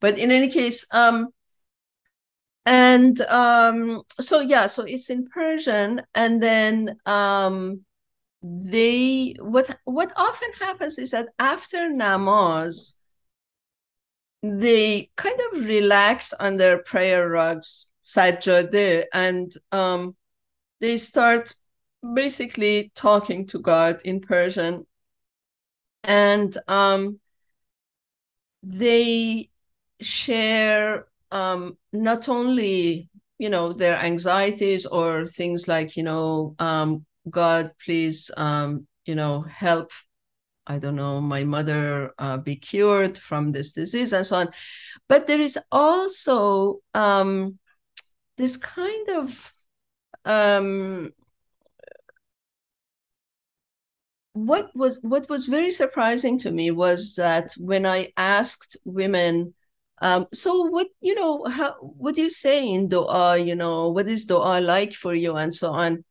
But 0.00 0.18
in 0.18 0.30
any 0.30 0.48
case, 0.48 0.86
um, 0.92 1.28
and 2.66 3.20
um, 3.22 4.02
so 4.20 4.40
yeah, 4.40 4.66
so 4.66 4.84
it's 4.84 5.10
in 5.10 5.26
Persian, 5.28 6.02
and 6.14 6.42
then 6.42 6.96
um, 7.06 7.84
they 8.42 9.34
what 9.40 9.76
what 9.84 10.12
often 10.16 10.50
happens 10.60 10.98
is 10.98 11.10
that 11.10 11.28
after 11.38 11.88
namaz 11.90 12.94
they 14.42 15.10
kind 15.16 15.40
of 15.52 15.66
relax 15.66 16.32
on 16.34 16.56
their 16.56 16.78
prayer 16.78 17.28
rugs 17.28 17.86
sajjade 18.06 19.04
and 19.12 19.52
um, 19.72 20.14
they 20.80 20.96
start 20.96 21.54
basically 22.14 22.92
talking 22.94 23.46
to 23.46 23.58
god 23.58 24.00
in 24.04 24.20
persian 24.20 24.86
and 26.04 26.56
um, 26.68 27.18
they 28.62 29.50
share 30.00 31.06
um, 31.32 31.76
not 31.92 32.28
only 32.28 33.08
you 33.38 33.50
know 33.50 33.72
their 33.72 33.96
anxieties 33.96 34.86
or 34.86 35.26
things 35.26 35.66
like 35.66 35.96
you 35.96 36.04
know 36.04 36.54
um, 36.60 37.04
God, 37.28 37.72
please, 37.84 38.30
um, 38.36 38.86
you 39.04 39.14
know, 39.14 39.42
help, 39.42 39.90
I 40.66 40.78
don't 40.78 40.96
know, 40.96 41.20
my 41.20 41.44
mother 41.44 42.12
uh, 42.18 42.38
be 42.38 42.56
cured 42.56 43.18
from 43.18 43.52
this 43.52 43.72
disease 43.72 44.12
and 44.12 44.26
so 44.26 44.36
on. 44.36 44.48
But 45.08 45.26
there 45.26 45.40
is 45.40 45.58
also 45.70 46.78
um, 46.94 47.58
this 48.36 48.56
kind 48.56 49.08
of 49.10 49.54
um, 50.24 51.12
what 54.32 54.70
was 54.74 54.98
what 55.02 55.28
was 55.28 55.46
very 55.46 55.70
surprising 55.70 56.38
to 56.38 56.50
me 56.50 56.70
was 56.70 57.14
that 57.14 57.52
when 57.58 57.86
I 57.86 58.12
asked 58.16 58.76
women, 58.84 59.54
um, 60.02 60.26
so 60.32 60.64
what 60.64 60.88
you 61.00 61.14
know, 61.14 61.44
how 61.44 61.72
what 61.80 62.14
do 62.14 62.22
you 62.22 62.30
say 62.30 62.68
in 62.68 62.88
Dua? 62.88 63.38
You 63.38 63.54
know, 63.56 63.90
what 63.90 64.08
is 64.08 64.24
Dua 64.26 64.60
like 64.60 64.92
for 64.92 65.14
you, 65.14 65.36
and 65.36 65.54
so 65.54 65.70
on 65.70 66.04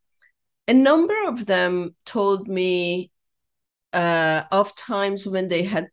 a 0.67 0.73
number 0.73 1.15
of 1.27 1.45
them 1.45 1.95
told 2.05 2.47
me 2.47 3.11
uh, 3.93 4.43
of 4.51 4.75
times 4.75 5.27
when 5.27 5.47
they 5.47 5.63
had 5.63 5.89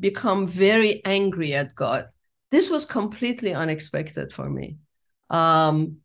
become 0.00 0.46
very 0.46 1.04
angry 1.04 1.54
at 1.54 1.74
God. 1.74 2.06
This 2.50 2.70
was 2.70 2.86
completely 2.86 3.52
unexpected 3.52 4.32
for 4.32 4.48
me. 4.48 4.78
Um, 5.30 5.98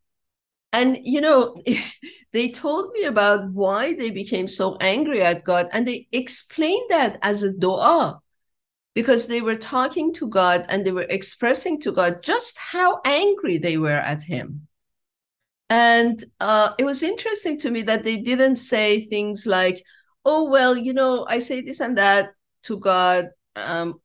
and, 0.74 0.98
you 1.04 1.22
know, 1.22 1.56
they 2.32 2.50
told 2.50 2.92
me 2.94 3.04
about 3.04 3.52
why 3.52 3.94
they 3.94 4.10
became 4.10 4.48
so 4.48 4.78
angry 4.80 5.22
at 5.22 5.44
God, 5.44 5.70
and 5.74 5.88
they 5.88 6.08
explained 6.12 6.90
that 6.90 7.18
as 7.22 7.44
a 7.44 7.54
dua 7.54 8.22
because 8.94 9.28
they 9.28 9.42
were 9.42 9.56
talking 9.56 10.14
to 10.14 10.28
God 10.28 10.66
and 10.70 10.86
they 10.86 10.92
were 10.92 11.08
expressing 11.10 11.80
to 11.82 11.92
God 11.92 12.22
just 12.22 12.58
how 12.58 13.00
angry 13.06 13.58
they 13.58 13.78
were 13.78 13.90
at 13.90 14.24
Him. 14.24 14.68
And 15.70 16.22
uh, 16.42 16.74
it 16.78 16.84
was 16.84 17.02
interesting 17.02 17.58
to 17.60 17.72
me 17.72 17.82
that 17.84 18.04
they 18.04 18.18
didn't 18.18 18.58
say 18.58 19.06
things 19.06 19.48
like, 19.48 19.82
oh, 20.26 20.50
well, 20.50 20.76
you 20.76 20.94
know, 20.94 21.26
I 21.30 21.40
say 21.40 21.62
this 21.62 21.80
and 21.80 21.98
that 21.98 22.32
to 22.64 22.78
God, 22.78 23.30
um, 23.56 24.02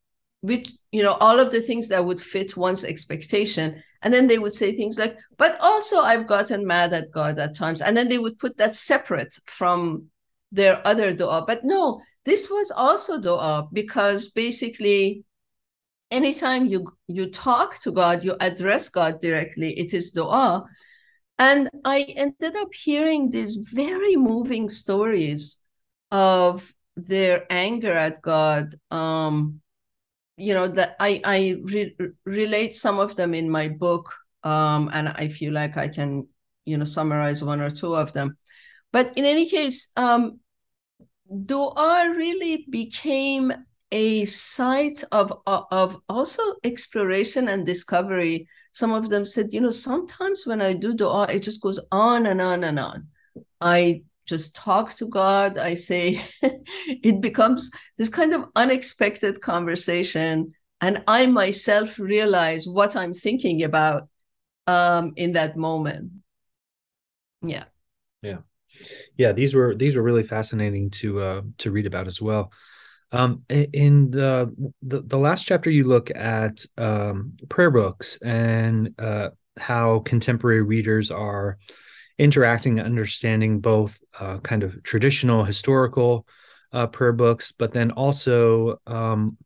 which, 0.46 0.72
you 0.92 1.02
know, 1.02 1.14
all 1.14 1.38
of 1.40 1.50
the 1.50 1.60
things 1.60 1.88
that 1.88 2.04
would 2.04 2.20
fit 2.20 2.56
one's 2.56 2.84
expectation. 2.84 3.82
And 4.02 4.14
then 4.14 4.26
they 4.26 4.38
would 4.38 4.54
say 4.54 4.72
things 4.72 4.98
like, 4.98 5.16
but 5.36 5.58
also 5.60 5.98
I've 5.98 6.26
gotten 6.28 6.66
mad 6.66 6.92
at 6.92 7.10
God 7.10 7.38
at 7.38 7.56
times. 7.56 7.82
And 7.82 7.96
then 7.96 8.08
they 8.08 8.18
would 8.18 8.38
put 8.38 8.56
that 8.56 8.74
separate 8.74 9.36
from 9.46 10.06
their 10.52 10.86
other 10.86 11.12
dua. 11.12 11.44
But 11.46 11.64
no, 11.64 12.00
this 12.24 12.48
was 12.48 12.70
also 12.70 13.20
dua 13.20 13.68
because 13.72 14.30
basically 14.30 15.24
anytime 16.10 16.66
you 16.66 16.86
you 17.08 17.30
talk 17.30 17.78
to 17.80 17.90
God, 17.90 18.24
you 18.24 18.36
address 18.40 18.88
God 18.88 19.20
directly, 19.20 19.78
it 19.78 19.92
is 19.94 20.10
dua. 20.10 20.64
And 21.38 21.68
I 21.84 22.02
ended 22.16 22.56
up 22.56 22.72
hearing 22.72 23.30
these 23.30 23.56
very 23.72 24.16
moving 24.16 24.68
stories 24.68 25.58
of 26.10 26.72
their 26.96 27.44
anger 27.50 27.92
at 27.92 28.22
God. 28.22 28.74
Um, 28.90 29.60
you 30.36 30.54
know 30.54 30.68
that 30.68 30.96
I 31.00 31.20
I 31.24 31.56
re- 31.62 31.96
relate 32.24 32.76
some 32.76 32.98
of 32.98 33.16
them 33.16 33.34
in 33.34 33.50
my 33.50 33.68
book, 33.68 34.12
um, 34.44 34.90
and 34.92 35.08
I 35.08 35.28
feel 35.28 35.52
like 35.52 35.76
I 35.76 35.88
can 35.88 36.26
you 36.64 36.78
know 36.78 36.84
summarize 36.84 37.42
one 37.42 37.60
or 37.60 37.70
two 37.70 37.94
of 37.94 38.12
them. 38.12 38.36
But 38.92 39.16
in 39.18 39.24
any 39.24 39.48
case, 39.48 39.92
um, 39.96 40.40
Dua 41.44 42.12
really 42.16 42.66
became 42.70 43.52
a 43.92 44.24
site 44.24 45.04
of 45.12 45.32
of 45.46 46.00
also 46.08 46.42
exploration 46.64 47.48
and 47.48 47.64
discovery 47.66 48.48
some 48.76 48.92
of 48.92 49.08
them 49.08 49.24
said, 49.24 49.54
you 49.54 49.62
know, 49.62 49.70
sometimes 49.70 50.46
when 50.46 50.60
I 50.60 50.74
do 50.74 50.92
dua, 50.92 51.28
it 51.30 51.40
just 51.40 51.62
goes 51.62 51.80
on 51.90 52.26
and 52.26 52.42
on 52.42 52.62
and 52.62 52.78
on. 52.78 53.08
I 53.58 54.02
just 54.26 54.54
talk 54.54 54.94
to 54.94 55.06
God. 55.06 55.56
I 55.56 55.74
say, 55.74 56.20
it 56.42 57.20
becomes 57.20 57.70
this 57.96 58.08
kind 58.08 58.34
of 58.34 58.46
unexpected 58.56 59.40
conversation. 59.40 60.52
And 60.80 61.02
I 61.06 61.26
myself 61.26 61.98
realize 61.98 62.66
what 62.66 62.96
I'm 62.96 63.14
thinking 63.14 63.62
about 63.62 64.08
um, 64.66 65.12
in 65.16 65.32
that 65.32 65.56
moment. 65.56 66.10
Yeah. 67.42 67.64
Yeah. 68.22 68.38
Yeah. 69.16 69.32
These 69.32 69.54
were, 69.54 69.74
these 69.74 69.96
were 69.96 70.02
really 70.02 70.24
fascinating 70.24 70.90
to, 70.90 71.20
uh, 71.20 71.42
to 71.58 71.70
read 71.70 71.86
about 71.86 72.06
as 72.06 72.20
well. 72.20 72.52
Um, 73.12 73.44
in 73.48 74.10
the, 74.10 74.52
the, 74.82 75.02
the 75.02 75.16
last 75.16 75.44
chapter, 75.44 75.70
you 75.70 75.84
look 75.84 76.10
at 76.10 76.66
um, 76.76 77.34
prayer 77.48 77.70
books 77.70 78.18
and 78.22 78.94
uh, 78.98 79.28
how 79.56 80.00
contemporary 80.00 80.62
readers 80.62 81.10
are 81.10 81.58
interacting 82.18 82.78
and 82.78 82.86
understanding 82.86 83.60
both 83.60 84.00
uh, 84.18 84.38
kind 84.38 84.62
of 84.62 84.82
traditional 84.82 85.44
historical 85.44 86.26
uh, 86.72 86.86
prayer 86.86 87.12
books, 87.12 87.52
but 87.52 87.72
then 87.72 87.90
also 87.90 88.80
um, 88.86 89.36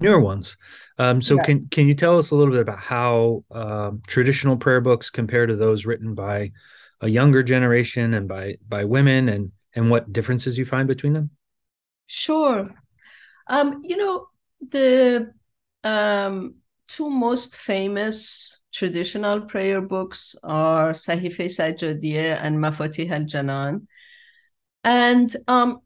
newer 0.00 0.20
ones. 0.20 0.56
Um, 0.98 1.20
so, 1.20 1.36
yeah. 1.36 1.44
can 1.44 1.68
can 1.68 1.88
you 1.88 1.94
tell 1.94 2.18
us 2.18 2.30
a 2.30 2.34
little 2.34 2.52
bit 2.52 2.62
about 2.62 2.78
how 2.78 3.44
uh, 3.50 3.92
traditional 4.06 4.56
prayer 4.56 4.80
books 4.80 5.10
compare 5.10 5.46
to 5.46 5.56
those 5.56 5.86
written 5.86 6.14
by 6.14 6.52
a 7.00 7.08
younger 7.08 7.42
generation 7.42 8.14
and 8.14 8.28
by 8.28 8.56
by 8.68 8.84
women, 8.84 9.28
and 9.28 9.52
and 9.74 9.90
what 9.90 10.12
differences 10.12 10.56
you 10.56 10.64
find 10.64 10.88
between 10.88 11.12
them? 11.12 11.30
Sure. 12.06 12.68
Um, 13.48 13.82
you 13.84 13.96
know, 13.96 14.28
the 14.70 15.32
um, 15.84 16.56
two 16.88 17.10
most 17.10 17.56
famous 17.56 18.60
traditional 18.72 19.40
prayer 19.40 19.80
books 19.80 20.36
are 20.42 20.92
Sahife 20.92 21.46
Sajjadiyeh 21.46 22.38
and 22.40 22.56
Mafatih 22.56 23.10
al-Janan. 23.10 23.86
And 24.84 25.34
um, 25.48 25.80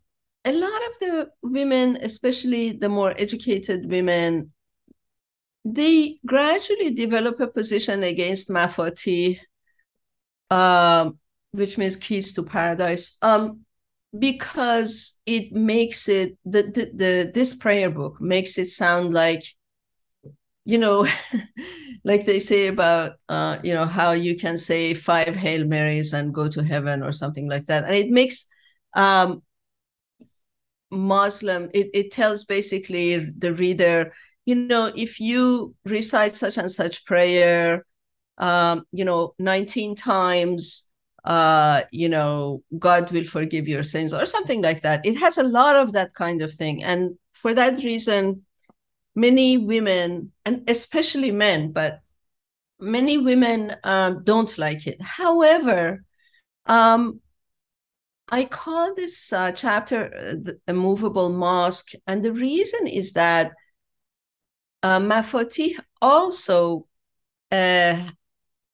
a 0.45 0.53
lot 0.53 0.83
of 0.91 0.99
the 0.99 1.31
women, 1.43 1.99
especially 2.03 2.73
the 2.73 2.89
more 2.89 3.15
educated 3.17 3.91
women, 3.91 4.53
they 5.65 6.19
gradually 6.27 6.95
develop 6.95 7.41
a 7.41 7.47
position 7.47 8.03
against 8.03 8.49
Mafati, 8.49 9.39
um, 10.51 11.19
which 11.53 11.79
means 11.79 11.97
keys 11.97 12.33
to 12.33 12.43
paradise, 12.43 13.17
um, 13.23 13.61
because 14.19 15.17
it 15.27 15.53
makes 15.53 16.09
it 16.09 16.37
the, 16.45 16.63
the 16.63 16.91
the 16.95 17.31
this 17.33 17.55
prayer 17.55 17.91
book 17.91 18.21
makes 18.21 18.59
it 18.59 18.69
sound 18.69 19.13
like, 19.13 19.45
you 20.65 20.79
know, 20.79 21.07
like 22.05 22.27
they 22.27 22.39
say 22.39 22.69
about 22.69 23.13
uh, 23.29 23.59
you 23.63 23.75
know 23.75 23.87
how 23.87 24.13
you 24.13 24.37
can 24.37 24.59
say 24.59 24.95
five 24.95 25.35
Hail 25.35 25.67
Marys 25.67 26.13
and 26.13 26.35
go 26.35 26.49
to 26.49 26.63
heaven 26.63 27.03
or 27.03 27.13
something 27.13 27.49
like 27.49 27.67
that, 27.67 27.85
and 27.85 27.95
it 27.95 28.11
makes 28.11 28.47
um, 28.95 29.43
Muslim. 30.91 31.71
It 31.75 31.91
it 31.95 32.13
tells 32.13 32.45
basically 32.45 33.31
the 33.39 33.55
reader 33.55 34.13
you 34.51 34.55
know, 34.55 34.91
if 34.97 35.21
you 35.21 35.75
recite 35.85 36.35
such 36.35 36.59
and 36.59 36.73
such 36.73 37.05
prayer, 37.05 37.85
um, 38.39 38.85
you 38.91 39.05
know, 39.05 39.35
19 39.39 39.95
times, 39.95 40.91
uh, 41.25 41.83
you 41.93 42.09
know, 42.09 42.63
God 42.79 43.11
will 43.13 43.25
forgive 43.25 43.69
your 43.69 43.83
sins 43.83 44.13
or 44.13 44.27
something 44.27 44.63
like 44.63 44.81
that. 44.81 45.05
It 45.07 45.17
has 45.19 45.39
a 45.39 45.45
lot 45.45 45.77
of 45.77 45.93
that 45.93 46.15
kind 46.15 46.43
of 46.43 46.53
thing. 46.53 46.83
And 46.83 47.17
for 47.33 47.55
that 47.55 47.85
reason, 47.85 48.43
many 49.15 49.59
women, 49.59 50.33
and 50.45 50.69
especially 50.69 51.31
men, 51.31 51.73
but 51.73 52.01
many 52.79 53.19
women 53.19 53.75
um, 53.85 54.23
don't 54.25 54.57
like 54.59 54.87
it. 54.87 55.01
However, 55.01 56.03
um, 56.67 57.21
I 58.29 58.45
call 58.45 58.95
this 58.95 59.33
uh, 59.33 59.53
chapter 59.53 60.13
uh, 60.17 60.53
a 60.69 60.73
movable 60.73 61.31
mosque. 61.31 61.93
And 62.07 62.23
the 62.23 62.33
reason 62.33 62.87
is 62.87 63.13
that 63.15 63.53
uh, 64.83 65.01
Mafati 65.01 65.77
also 66.01 66.87
uh, 67.51 68.09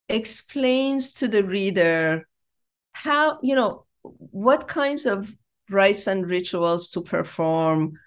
explains 0.09 1.13
to 1.15 1.29
the 1.29 1.43
reader 1.43 2.29
how, 2.93 3.39
you 3.43 3.55
know, 3.55 3.87
what 4.03 4.69
kinds 4.69 5.07
of 5.07 5.35
rites 5.71 6.07
and 6.07 6.31
rituals 6.31 6.91
to 6.91 7.01
perform, 7.01 7.99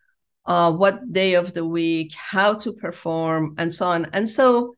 uh, 0.50 0.74
what 0.74 1.14
day 1.14 1.36
of 1.36 1.54
the 1.54 1.66
week, 1.66 2.14
how 2.16 2.56
to 2.56 2.74
perform, 2.74 3.56
and 3.60 3.74
so 3.74 3.88
on. 3.88 4.08
And 4.14 4.30
so, 4.30 4.76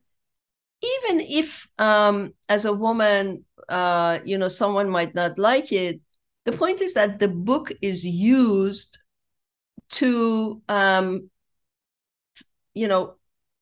even 0.82 1.20
if 1.20 1.68
um, 1.78 2.34
as 2.48 2.66
a 2.66 2.72
woman, 2.72 3.44
uh, 3.68 4.20
you 4.24 4.38
know, 4.38 4.48
someone 4.48 4.90
might 4.90 5.14
not 5.14 5.38
like 5.38 5.72
it, 5.72 6.00
the 6.44 6.52
point 6.52 6.80
is 6.82 6.94
that 6.94 7.18
the 7.18 7.28
book 7.28 7.72
is 7.82 8.04
used 8.06 8.98
to 9.90 10.62
um, 10.68 11.30
you 12.74 12.88
know, 12.88 13.16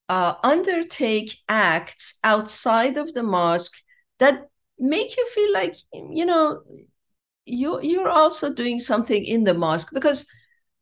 uh, 0.09 0.35
undertake 0.43 1.39
acts 1.49 2.19
outside 2.25 2.97
of 2.97 3.13
the 3.15 3.23
mosque 3.23 3.77
that 4.19 4.49
make 4.79 5.17
you 5.17 5.27
feel 5.29 5.53
like, 5.53 5.75
you 5.93 6.27
know, 6.27 6.63
you 7.47 7.81
you're 7.83 8.09
also 8.09 8.53
doing 8.55 8.81
something 8.81 9.25
in 9.25 9.45
the 9.45 9.55
mosque 9.55 9.91
because, 9.93 10.27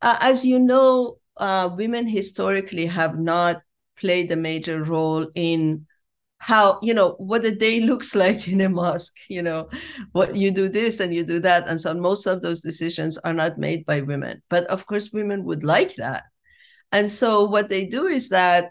uh, 0.03 0.17
as 0.21 0.45
you 0.45 0.59
know, 0.59 1.19
uh, 1.37 1.71
women 1.77 2.07
historically 2.07 2.87
have 2.87 3.19
not 3.19 3.63
played 3.97 4.31
a 4.31 4.37
major 4.37 4.83
role 4.83 5.27
in 5.35 5.87
how 6.41 6.79
you 6.83 6.95
know 6.95 7.17
what 7.19 7.45
a 7.45 7.55
day 7.55 7.81
looks 7.91 8.15
like 8.15 8.47
in 8.47 8.61
a 8.61 8.69
mosque 8.69 9.17
you 9.29 9.43
know 9.43 9.69
what 10.13 10.37
you 10.37 10.53
do 10.53 10.69
this 10.69 11.01
and 11.01 11.13
you 11.13 11.25
do 11.25 11.41
that 11.41 11.67
and 11.67 11.81
so 11.81 11.93
most 11.93 12.27
of 12.27 12.41
those 12.41 12.61
decisions 12.61 13.19
are 13.19 13.35
not 13.35 13.59
made 13.59 13.85
by 13.87 14.01
women 14.03 14.41
but 14.49 14.63
of 14.67 14.87
course 14.87 15.11
women 15.13 15.43
would 15.43 15.65
like 15.65 15.97
that 15.97 16.23
and 16.93 17.11
so 17.11 17.45
what 17.45 17.69
they 17.69 17.85
do 17.85 18.07
is 18.07 18.29
that 18.29 18.71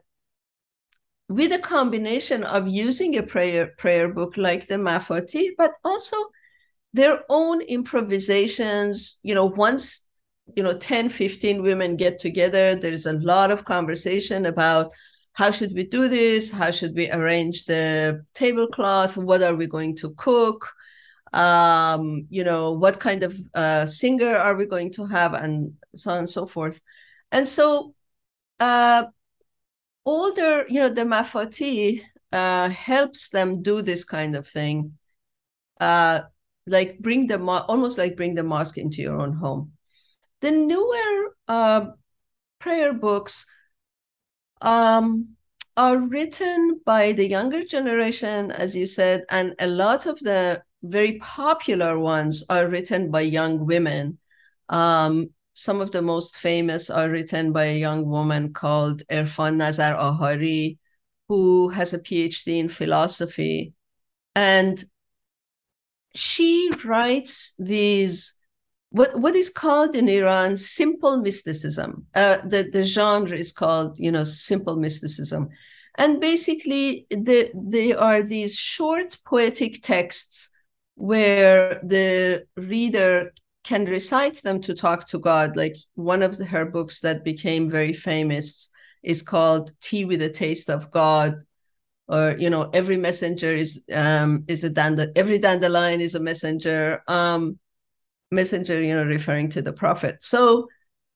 with 1.29 1.51
a 1.51 1.59
combination 1.59 2.43
of 2.43 2.67
using 2.67 3.17
a 3.17 3.23
prayer 3.23 3.73
prayer 3.77 4.07
book 4.13 4.37
like 4.37 4.67
the 4.67 4.75
Mafati, 4.75 5.49
but 5.57 5.71
also 5.83 6.15
their 6.93 7.23
own 7.29 7.61
improvisations. 7.61 9.19
You 9.23 9.35
know, 9.35 9.45
once 9.45 10.06
you 10.55 10.63
know 10.63 10.77
10 10.77 11.09
15 11.09 11.61
women 11.61 11.95
get 11.95 12.19
together 12.19 12.75
there's 12.75 13.05
a 13.05 13.13
lot 13.13 13.51
of 13.51 13.65
conversation 13.65 14.45
about 14.45 14.91
how 15.37 15.51
should 15.51 15.73
we 15.75 15.83
do 15.83 16.09
this? 16.09 16.49
How 16.49 16.71
should 16.71 16.95
we 16.95 17.11
arrange 17.11 17.65
the 17.65 18.25
tablecloth? 18.33 19.17
What 19.17 19.43
are 19.43 19.55
we 19.55 19.67
going 19.67 19.95
to 19.97 20.09
cook? 20.15 20.67
Um, 21.31 22.25
you 22.31 22.43
know 22.43 22.71
what 22.71 22.99
kind 22.99 23.21
of 23.21 23.37
uh, 23.53 23.85
singer 23.85 24.35
are 24.35 24.55
we 24.55 24.65
going 24.65 24.91
to 24.93 25.05
have? 25.05 25.35
And 25.35 25.73
so 25.93 26.09
on 26.11 26.17
and 26.19 26.29
so 26.29 26.47
forth. 26.47 26.81
And 27.31 27.47
so 27.47 27.93
uh, 28.59 29.05
older, 30.07 30.65
you 30.67 30.79
know, 30.79 30.89
the 30.89 31.03
Mafati 31.03 32.01
uh, 32.31 32.69
helps 32.69 33.29
them 33.29 33.61
do 33.61 33.83
this 33.83 34.03
kind 34.03 34.35
of 34.35 34.47
thing, 34.47 34.97
uh, 35.79 36.21
like 36.65 36.97
bring 36.97 37.27
the 37.27 37.37
mo- 37.37 37.65
almost 37.67 37.99
like 37.99 38.17
bring 38.17 38.33
the 38.33 38.43
mosque 38.43 38.79
into 38.79 39.03
your 39.03 39.21
own 39.21 39.33
home. 39.33 39.76
The 40.41 40.51
newer 40.51 41.35
uh, 41.47 41.91
prayer 42.59 42.93
books 42.93 43.45
um, 44.61 45.29
are 45.75 45.97
written 45.97 46.81
by 46.85 47.13
the 47.13 47.27
younger 47.27 47.63
generation, 47.63 48.51
as 48.51 48.75
you 48.75 48.85
said, 48.85 49.23
and 49.29 49.55
a 49.59 49.67
lot 49.67 50.05
of 50.05 50.19
the 50.19 50.63
very 50.83 51.17
popular 51.19 51.99
ones 51.99 52.43
are 52.49 52.67
written 52.67 53.11
by 53.11 53.21
young 53.21 53.65
women. 53.65 54.19
Um, 54.69 55.29
some 55.53 55.81
of 55.81 55.91
the 55.91 56.01
most 56.01 56.37
famous 56.37 56.89
are 56.89 57.09
written 57.09 57.51
by 57.51 57.65
a 57.65 57.79
young 57.79 58.05
woman 58.05 58.53
called 58.53 59.01
Irfan 59.09 59.57
Nazar 59.57 59.95
Ahari, 59.95 60.77
who 61.27 61.69
has 61.69 61.93
a 61.93 61.99
PhD 61.99 62.59
in 62.59 62.69
philosophy. 62.69 63.73
And 64.35 64.83
she 66.13 66.71
writes 66.85 67.53
these 67.57 68.33
what 68.97 69.19
what 69.19 69.35
is 69.35 69.49
called 69.49 69.95
in 69.95 70.09
Iran 70.09 70.57
simple 70.57 71.17
mysticism. 71.21 72.05
Uh, 72.15 72.37
the 72.37 72.69
the 72.71 72.83
genre 72.83 73.37
is 73.37 73.51
called 73.51 73.97
you 73.99 74.11
know 74.11 74.23
simple 74.23 74.75
mysticism, 74.75 75.49
and 75.95 76.19
basically 76.19 77.05
they 77.11 77.51
they 77.53 77.93
are 77.93 78.21
these 78.23 78.55
short 78.55 79.17
poetic 79.25 79.81
texts 79.81 80.49
where 80.95 81.79
the 81.83 82.45
reader 82.55 83.33
can 83.63 83.85
recite 83.85 84.41
them 84.41 84.59
to 84.61 84.73
talk 84.73 85.07
to 85.07 85.19
God. 85.19 85.55
Like 85.55 85.75
one 85.95 86.23
of 86.23 86.37
the, 86.37 86.45
her 86.45 86.65
books 86.65 87.01
that 87.01 87.23
became 87.23 87.69
very 87.69 87.93
famous 87.93 88.71
is 89.03 89.21
called 89.21 89.73
Tea 89.81 90.05
with 90.05 90.21
a 90.21 90.29
Taste 90.29 90.69
of 90.69 90.89
God. 90.91 91.43
Or 92.07 92.35
you 92.39 92.49
know, 92.49 92.69
every 92.73 92.97
messenger 92.97 93.53
is 93.53 93.83
um, 93.91 94.45
is 94.47 94.63
a 94.63 94.69
dand- 94.69 95.11
every 95.15 95.39
dandelion 95.39 96.01
is 96.01 96.15
a 96.15 96.19
messenger. 96.19 97.03
Um, 97.07 97.59
messenger, 98.31 98.81
you 98.81 98.95
know, 98.95 99.05
referring 99.05 99.49
to 99.49 99.61
the 99.61 99.73
prophet. 99.73 100.21
So, 100.21 100.67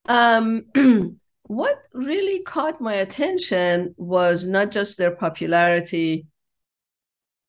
um, 0.08 0.64
what 1.44 1.84
really 1.94 2.42
caught 2.44 2.82
my 2.82 2.96
attention 2.96 3.94
was 3.98 4.46
not 4.46 4.72
just 4.72 4.98
their 4.98 5.12
popularity, 5.12 6.28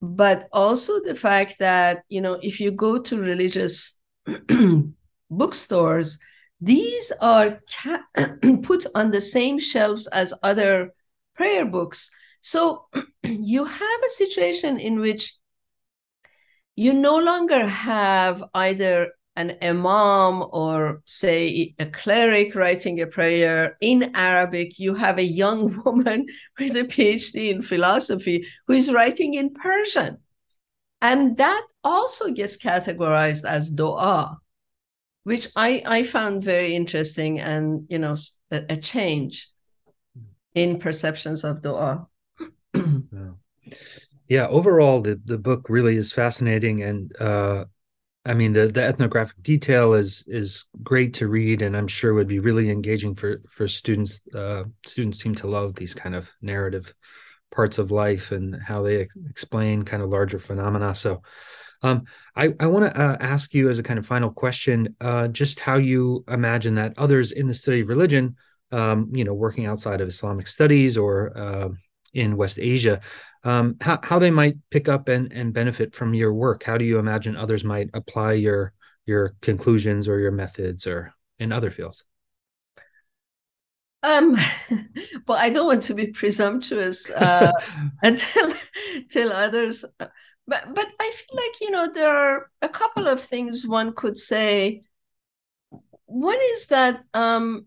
but 0.01 0.48
also 0.53 1.01
the 1.01 1.14
fact 1.14 1.59
that 1.61 2.05
you 2.09 2.20
know, 2.20 2.38
if 2.42 2.61
you 2.61 2.72
go 2.72 3.01
to 3.01 3.20
religious 3.20 3.98
bookstores, 5.31 6.18
these 6.61 7.12
are 7.20 7.61
ca- 7.70 8.05
put 8.62 8.87
on 8.94 9.11
the 9.11 9.20
same 9.20 9.59
shelves 9.59 10.07
as 10.09 10.35
other 10.42 10.92
prayer 11.37 11.64
books. 11.64 12.11
So 12.40 12.87
you 13.25 13.64
have 13.64 14.03
a 14.05 14.11
situation 14.11 14.79
in 14.79 14.98
which 14.98 15.35
you 16.77 16.92
no 16.94 17.18
longer 17.18 17.66
have 17.66 18.42
either 18.55 19.12
an 19.37 19.57
imam 19.62 20.45
or 20.53 21.03
say 21.07 21.75
a 21.79 21.87
cleric 21.87 22.55
writing 22.55 23.01
a 23.01 23.07
prayer 23.07 23.77
in 23.81 24.14
arabic 24.14 24.79
you 24.79 24.95
have 24.95 25.18
a 25.18 25.25
young 25.25 25.83
woman 25.85 26.27
with 26.59 26.77
a 26.77 26.85
phd 26.85 27.35
in 27.35 27.62
philosophy 27.62 28.47
who 28.66 28.75
is 28.75 28.92
writing 28.92 29.35
in 29.35 29.53
persian 29.55 30.18
and 31.03 31.37
that 31.37 31.66
also 31.83 32.31
gets 32.31 32.57
categorized 32.57 33.45
as 33.45 33.68
dua, 33.68 34.38
which 35.25 35.49
I, 35.57 35.83
I 35.85 36.05
found 36.05 36.45
very 36.45 36.77
interesting 36.77 37.40
and, 37.40 37.85
you 37.88 37.99
know, 37.99 38.14
a, 38.53 38.62
a 38.71 38.77
change 38.77 39.51
in 40.55 40.79
perceptions 40.79 41.42
of 41.42 41.61
dua. 41.61 42.07
yeah. 42.75 43.33
yeah, 44.29 44.47
overall, 44.47 45.01
the, 45.01 45.21
the 45.25 45.38
book 45.38 45.66
really 45.68 45.97
is 45.97 46.12
fascinating. 46.12 46.83
And 46.83 47.11
uh, 47.21 47.64
I 48.24 48.35
mean, 48.35 48.52
the, 48.52 48.68
the 48.68 48.82
ethnographic 48.82 49.42
detail 49.42 49.94
is 49.94 50.24
is 50.28 50.66
great 50.82 51.14
to 51.14 51.28
read, 51.28 51.61
and 51.61 51.76
I'm 51.76 51.88
sure 51.88 52.14
would 52.14 52.28
be 52.28 52.38
really 52.38 52.70
engaging 52.70 53.14
for 53.16 53.40
for 53.50 53.66
students. 53.66 54.20
Uh, 54.32 54.64
students 54.87 55.20
seem 55.20 55.35
to 55.37 55.48
love 55.48 55.74
these 55.74 55.94
kind 55.94 56.14
of 56.14 56.32
narrative 56.40 56.94
parts 57.50 57.78
of 57.78 57.90
life 57.90 58.32
and 58.32 58.56
how 58.62 58.82
they 58.82 59.02
ex- 59.02 59.16
explain 59.28 59.82
kind 59.82 60.02
of 60.02 60.11
larger 60.11 60.38
phenomena. 60.38 60.94
So, 60.94 61.22
um, 61.82 62.04
I, 62.37 62.54
I 62.61 62.66
want 62.68 62.85
to 62.85 63.00
uh, 63.00 63.16
ask 63.20 63.52
you 63.54 63.68
as 63.68 63.78
a 63.78 63.82
kind 63.82 63.98
of 63.98 64.06
final 64.06 64.30
question, 64.30 64.94
uh, 65.00 65.28
just 65.28 65.61
how 65.61 65.76
you 65.76 66.24
imagine 66.28 66.76
that 66.76 66.94
others 66.96 67.32
in 67.32 67.46
the 67.46 67.54
study 67.54 67.80
of 67.80 67.88
religion, 67.88 68.37
um, 68.70 69.11
you 69.12 69.24
know, 69.24 69.35
working 69.35 69.66
outside 69.66 70.00
of 70.00 70.08
Islamic 70.08 70.46
studies 70.46 70.96
or 70.96 71.37
uh, 71.37 71.68
in 72.14 72.37
West 72.37 72.58
Asia, 72.61 73.00
um, 73.44 73.76
how, 73.81 73.98
how 74.02 74.18
they 74.18 74.31
might 74.31 74.57
pick 74.70 74.88
up 74.88 75.09
and, 75.09 75.33
and 75.33 75.52
benefit 75.52 75.94
from 75.94 76.14
your 76.14 76.33
work. 76.33 76.62
How 76.62 76.78
do 76.78 76.85
you 76.85 76.98
imagine 76.98 77.37
others 77.37 77.64
might 77.64 77.90
apply 77.94 78.35
your 78.35 78.72
your 79.05 79.35
conclusions 79.40 80.07
or 80.07 80.20
your 80.20 80.31
methods 80.31 80.87
or 80.87 81.12
in 81.38 81.50
other 81.50 81.70
fields? 81.70 82.05
Um, 84.05 84.37
but 85.26 85.38
I 85.38 85.50
don't 85.50 85.66
want 85.66 85.83
to 85.85 85.94
be 85.94 86.09
presumptuous 86.09 87.11
uh, 87.11 87.52
tell, 88.16 88.55
tell 89.11 89.33
others. 89.33 89.85
But 89.98 90.74
but 90.74 90.92
I 91.00 91.12
feel 91.12 91.37
like 91.37 91.61
you 91.61 91.70
know 91.70 91.88
there 91.92 92.14
are 92.14 92.50
a 92.62 92.68
couple 92.68 93.09
of 93.09 93.22
things 93.22 93.66
one 93.66 93.94
could 93.94 94.18
say. 94.18 94.83
One 96.07 96.38
is 96.55 96.66
that 96.66 97.05
um, 97.14 97.66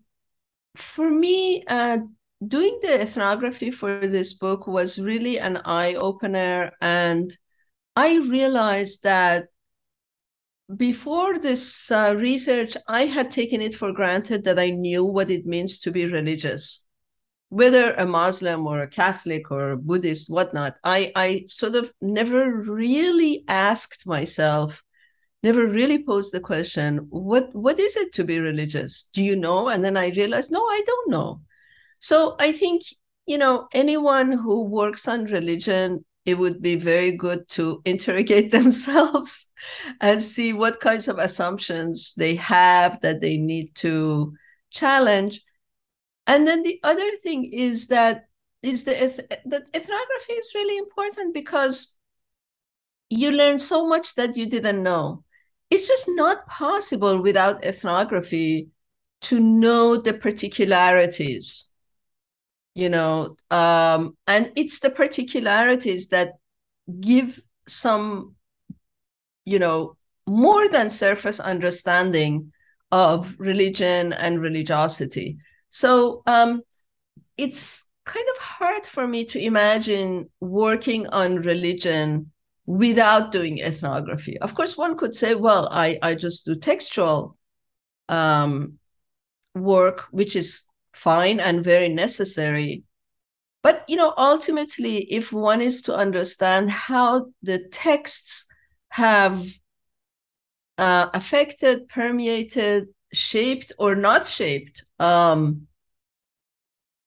for 0.76 1.08
me, 1.08 1.64
uh, 1.66 1.98
doing 2.46 2.78
the 2.82 3.00
ethnography 3.00 3.70
for 3.70 4.06
this 4.06 4.34
book 4.34 4.66
was 4.66 4.98
really 4.98 5.38
an 5.38 5.58
eye 5.64 5.94
opener. 5.94 6.72
And 6.80 7.30
I 7.94 8.16
realized 8.18 9.02
that 9.04 9.48
before 10.76 11.38
this 11.38 11.90
uh, 11.90 12.14
research, 12.18 12.76
I 12.88 13.06
had 13.06 13.30
taken 13.30 13.60
it 13.62 13.74
for 13.74 13.92
granted 13.92 14.44
that 14.44 14.58
I 14.58 14.70
knew 14.70 15.04
what 15.04 15.30
it 15.30 15.46
means 15.46 15.78
to 15.80 15.92
be 15.92 16.06
religious, 16.06 16.86
whether 17.48 17.92
a 17.92 18.04
Muslim 18.04 18.66
or 18.66 18.80
a 18.80 18.88
Catholic 18.88 19.50
or 19.50 19.70
a 19.70 19.76
Buddhist, 19.76 20.28
whatnot. 20.28 20.76
I, 20.82 21.12
I 21.14 21.44
sort 21.46 21.76
of 21.76 21.92
never 22.02 22.50
really 22.50 23.44
asked 23.46 24.06
myself, 24.06 24.82
never 25.44 25.66
really 25.66 26.04
posed 26.04 26.34
the 26.34 26.40
question, 26.40 27.06
what, 27.10 27.54
what 27.54 27.78
is 27.78 27.96
it 27.96 28.12
to 28.14 28.24
be 28.24 28.40
religious? 28.40 29.08
Do 29.12 29.22
you 29.22 29.36
know? 29.36 29.68
And 29.68 29.84
then 29.84 29.96
I 29.96 30.08
realized, 30.08 30.50
no, 30.50 30.64
I 30.64 30.82
don't 30.84 31.10
know. 31.10 31.40
So 31.98 32.36
I 32.38 32.52
think, 32.52 32.82
you 33.26 33.38
know, 33.38 33.68
anyone 33.72 34.32
who 34.32 34.64
works 34.64 35.08
on 35.08 35.24
religion, 35.24 36.04
it 36.24 36.36
would 36.38 36.60
be 36.60 36.76
very 36.76 37.12
good 37.12 37.48
to 37.50 37.80
interrogate 37.84 38.50
themselves 38.52 39.46
and 40.00 40.22
see 40.22 40.52
what 40.52 40.80
kinds 40.80 41.08
of 41.08 41.18
assumptions 41.18 42.14
they 42.16 42.34
have 42.36 43.00
that 43.00 43.20
they 43.20 43.36
need 43.36 43.74
to 43.76 44.34
challenge. 44.70 45.42
And 46.26 46.46
then 46.46 46.62
the 46.62 46.80
other 46.82 47.10
thing 47.22 47.44
is 47.44 47.86
that 47.88 48.24
is 48.62 48.84
the 48.84 48.92
that 49.44 49.68
ethnography 49.74 50.32
is 50.32 50.54
really 50.54 50.76
important 50.76 51.32
because 51.32 51.94
you 53.08 53.30
learn 53.30 53.60
so 53.60 53.86
much 53.86 54.14
that 54.16 54.36
you 54.36 54.46
didn't 54.46 54.82
know. 54.82 55.22
It's 55.70 55.86
just 55.86 56.08
not 56.08 56.46
possible 56.48 57.22
without 57.22 57.64
ethnography 57.64 58.70
to 59.22 59.40
know 59.40 59.96
the 59.96 60.14
particularities 60.14 61.70
you 62.76 62.90
know 62.90 63.34
um, 63.50 64.16
and 64.26 64.52
it's 64.54 64.80
the 64.80 64.90
particularities 64.90 66.08
that 66.08 66.34
give 67.00 67.40
some 67.66 68.36
you 69.46 69.58
know 69.58 69.96
more 70.26 70.68
than 70.68 70.90
surface 70.90 71.40
understanding 71.40 72.52
of 72.92 73.34
religion 73.38 74.12
and 74.12 74.40
religiosity. 74.40 75.38
So 75.70 76.22
um, 76.26 76.62
it's 77.38 77.86
kind 78.04 78.26
of 78.30 78.38
hard 78.38 78.86
for 78.86 79.06
me 79.06 79.24
to 79.24 79.40
imagine 79.40 80.30
working 80.40 81.06
on 81.08 81.42
religion 81.42 82.30
without 82.66 83.32
doing 83.32 83.58
ethnography. 83.60 84.38
Of 84.38 84.54
course 84.54 84.76
one 84.76 84.96
could 84.96 85.14
say 85.14 85.34
well 85.34 85.68
i 85.70 85.98
i 86.02 86.14
just 86.14 86.44
do 86.44 86.56
textual 86.56 87.38
um, 88.08 88.78
work 89.54 90.06
which 90.10 90.36
is 90.36 90.65
fine 90.96 91.40
and 91.40 91.62
very 91.62 91.88
necessary. 91.88 92.82
But 93.62 93.84
you 93.88 93.96
know, 93.96 94.14
ultimately, 94.16 94.98
if 95.12 95.32
one 95.32 95.60
is 95.60 95.82
to 95.82 95.94
understand 95.94 96.70
how 96.70 97.26
the 97.42 97.68
texts 97.68 98.46
have 98.90 99.44
uh, 100.78 101.08
affected, 101.12 101.88
permeated, 101.88 102.88
shaped, 103.12 103.72
or 103.78 103.94
not 103.94 104.26
shaped 104.26 104.84
um, 104.98 105.66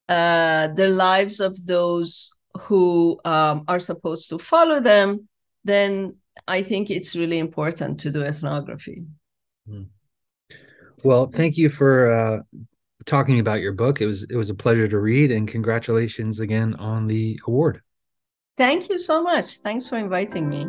uh, 0.08 0.67
the 0.69 0.89
lives 0.89 1.39
of 1.39 1.65
those 1.65 2.32
who 2.62 3.19
um, 3.25 3.63
are 3.67 3.80
supposed 3.80 4.30
to 4.30 4.38
follow 4.38 4.80
them, 4.80 5.28
then 5.63 6.15
I 6.47 6.62
think 6.62 6.89
it's 6.89 7.15
really 7.15 7.39
important 7.39 7.99
to 8.02 8.12
do 8.12 8.21
ethnography. 8.21 9.06
Hmm. 9.67 9.84
Well, 11.04 11.28
thank 11.28 11.58
you 11.58 11.69
for 11.69 12.12
uh, 12.12 12.39
talking 13.10 13.39
about 13.39 13.60
your 13.60 13.74
book. 13.74 14.00
It 14.02 14.06
was 14.06 14.24
it 14.24 14.36
was 14.36 14.50
a 14.50 14.56
pleasure 14.56 14.88
to 14.88 15.00
read, 15.00 15.32
and 15.32 15.48
congratulations 15.48 16.39
again 16.39 16.76
on 16.76 17.08
the 17.08 17.39
award. 17.48 17.82
Thank 18.58 18.89
you 18.89 19.00
so 19.00 19.22
much. 19.22 19.58
Thanks 19.58 19.88
for 19.88 19.98
inviting 19.98 20.48
me. 20.48 20.65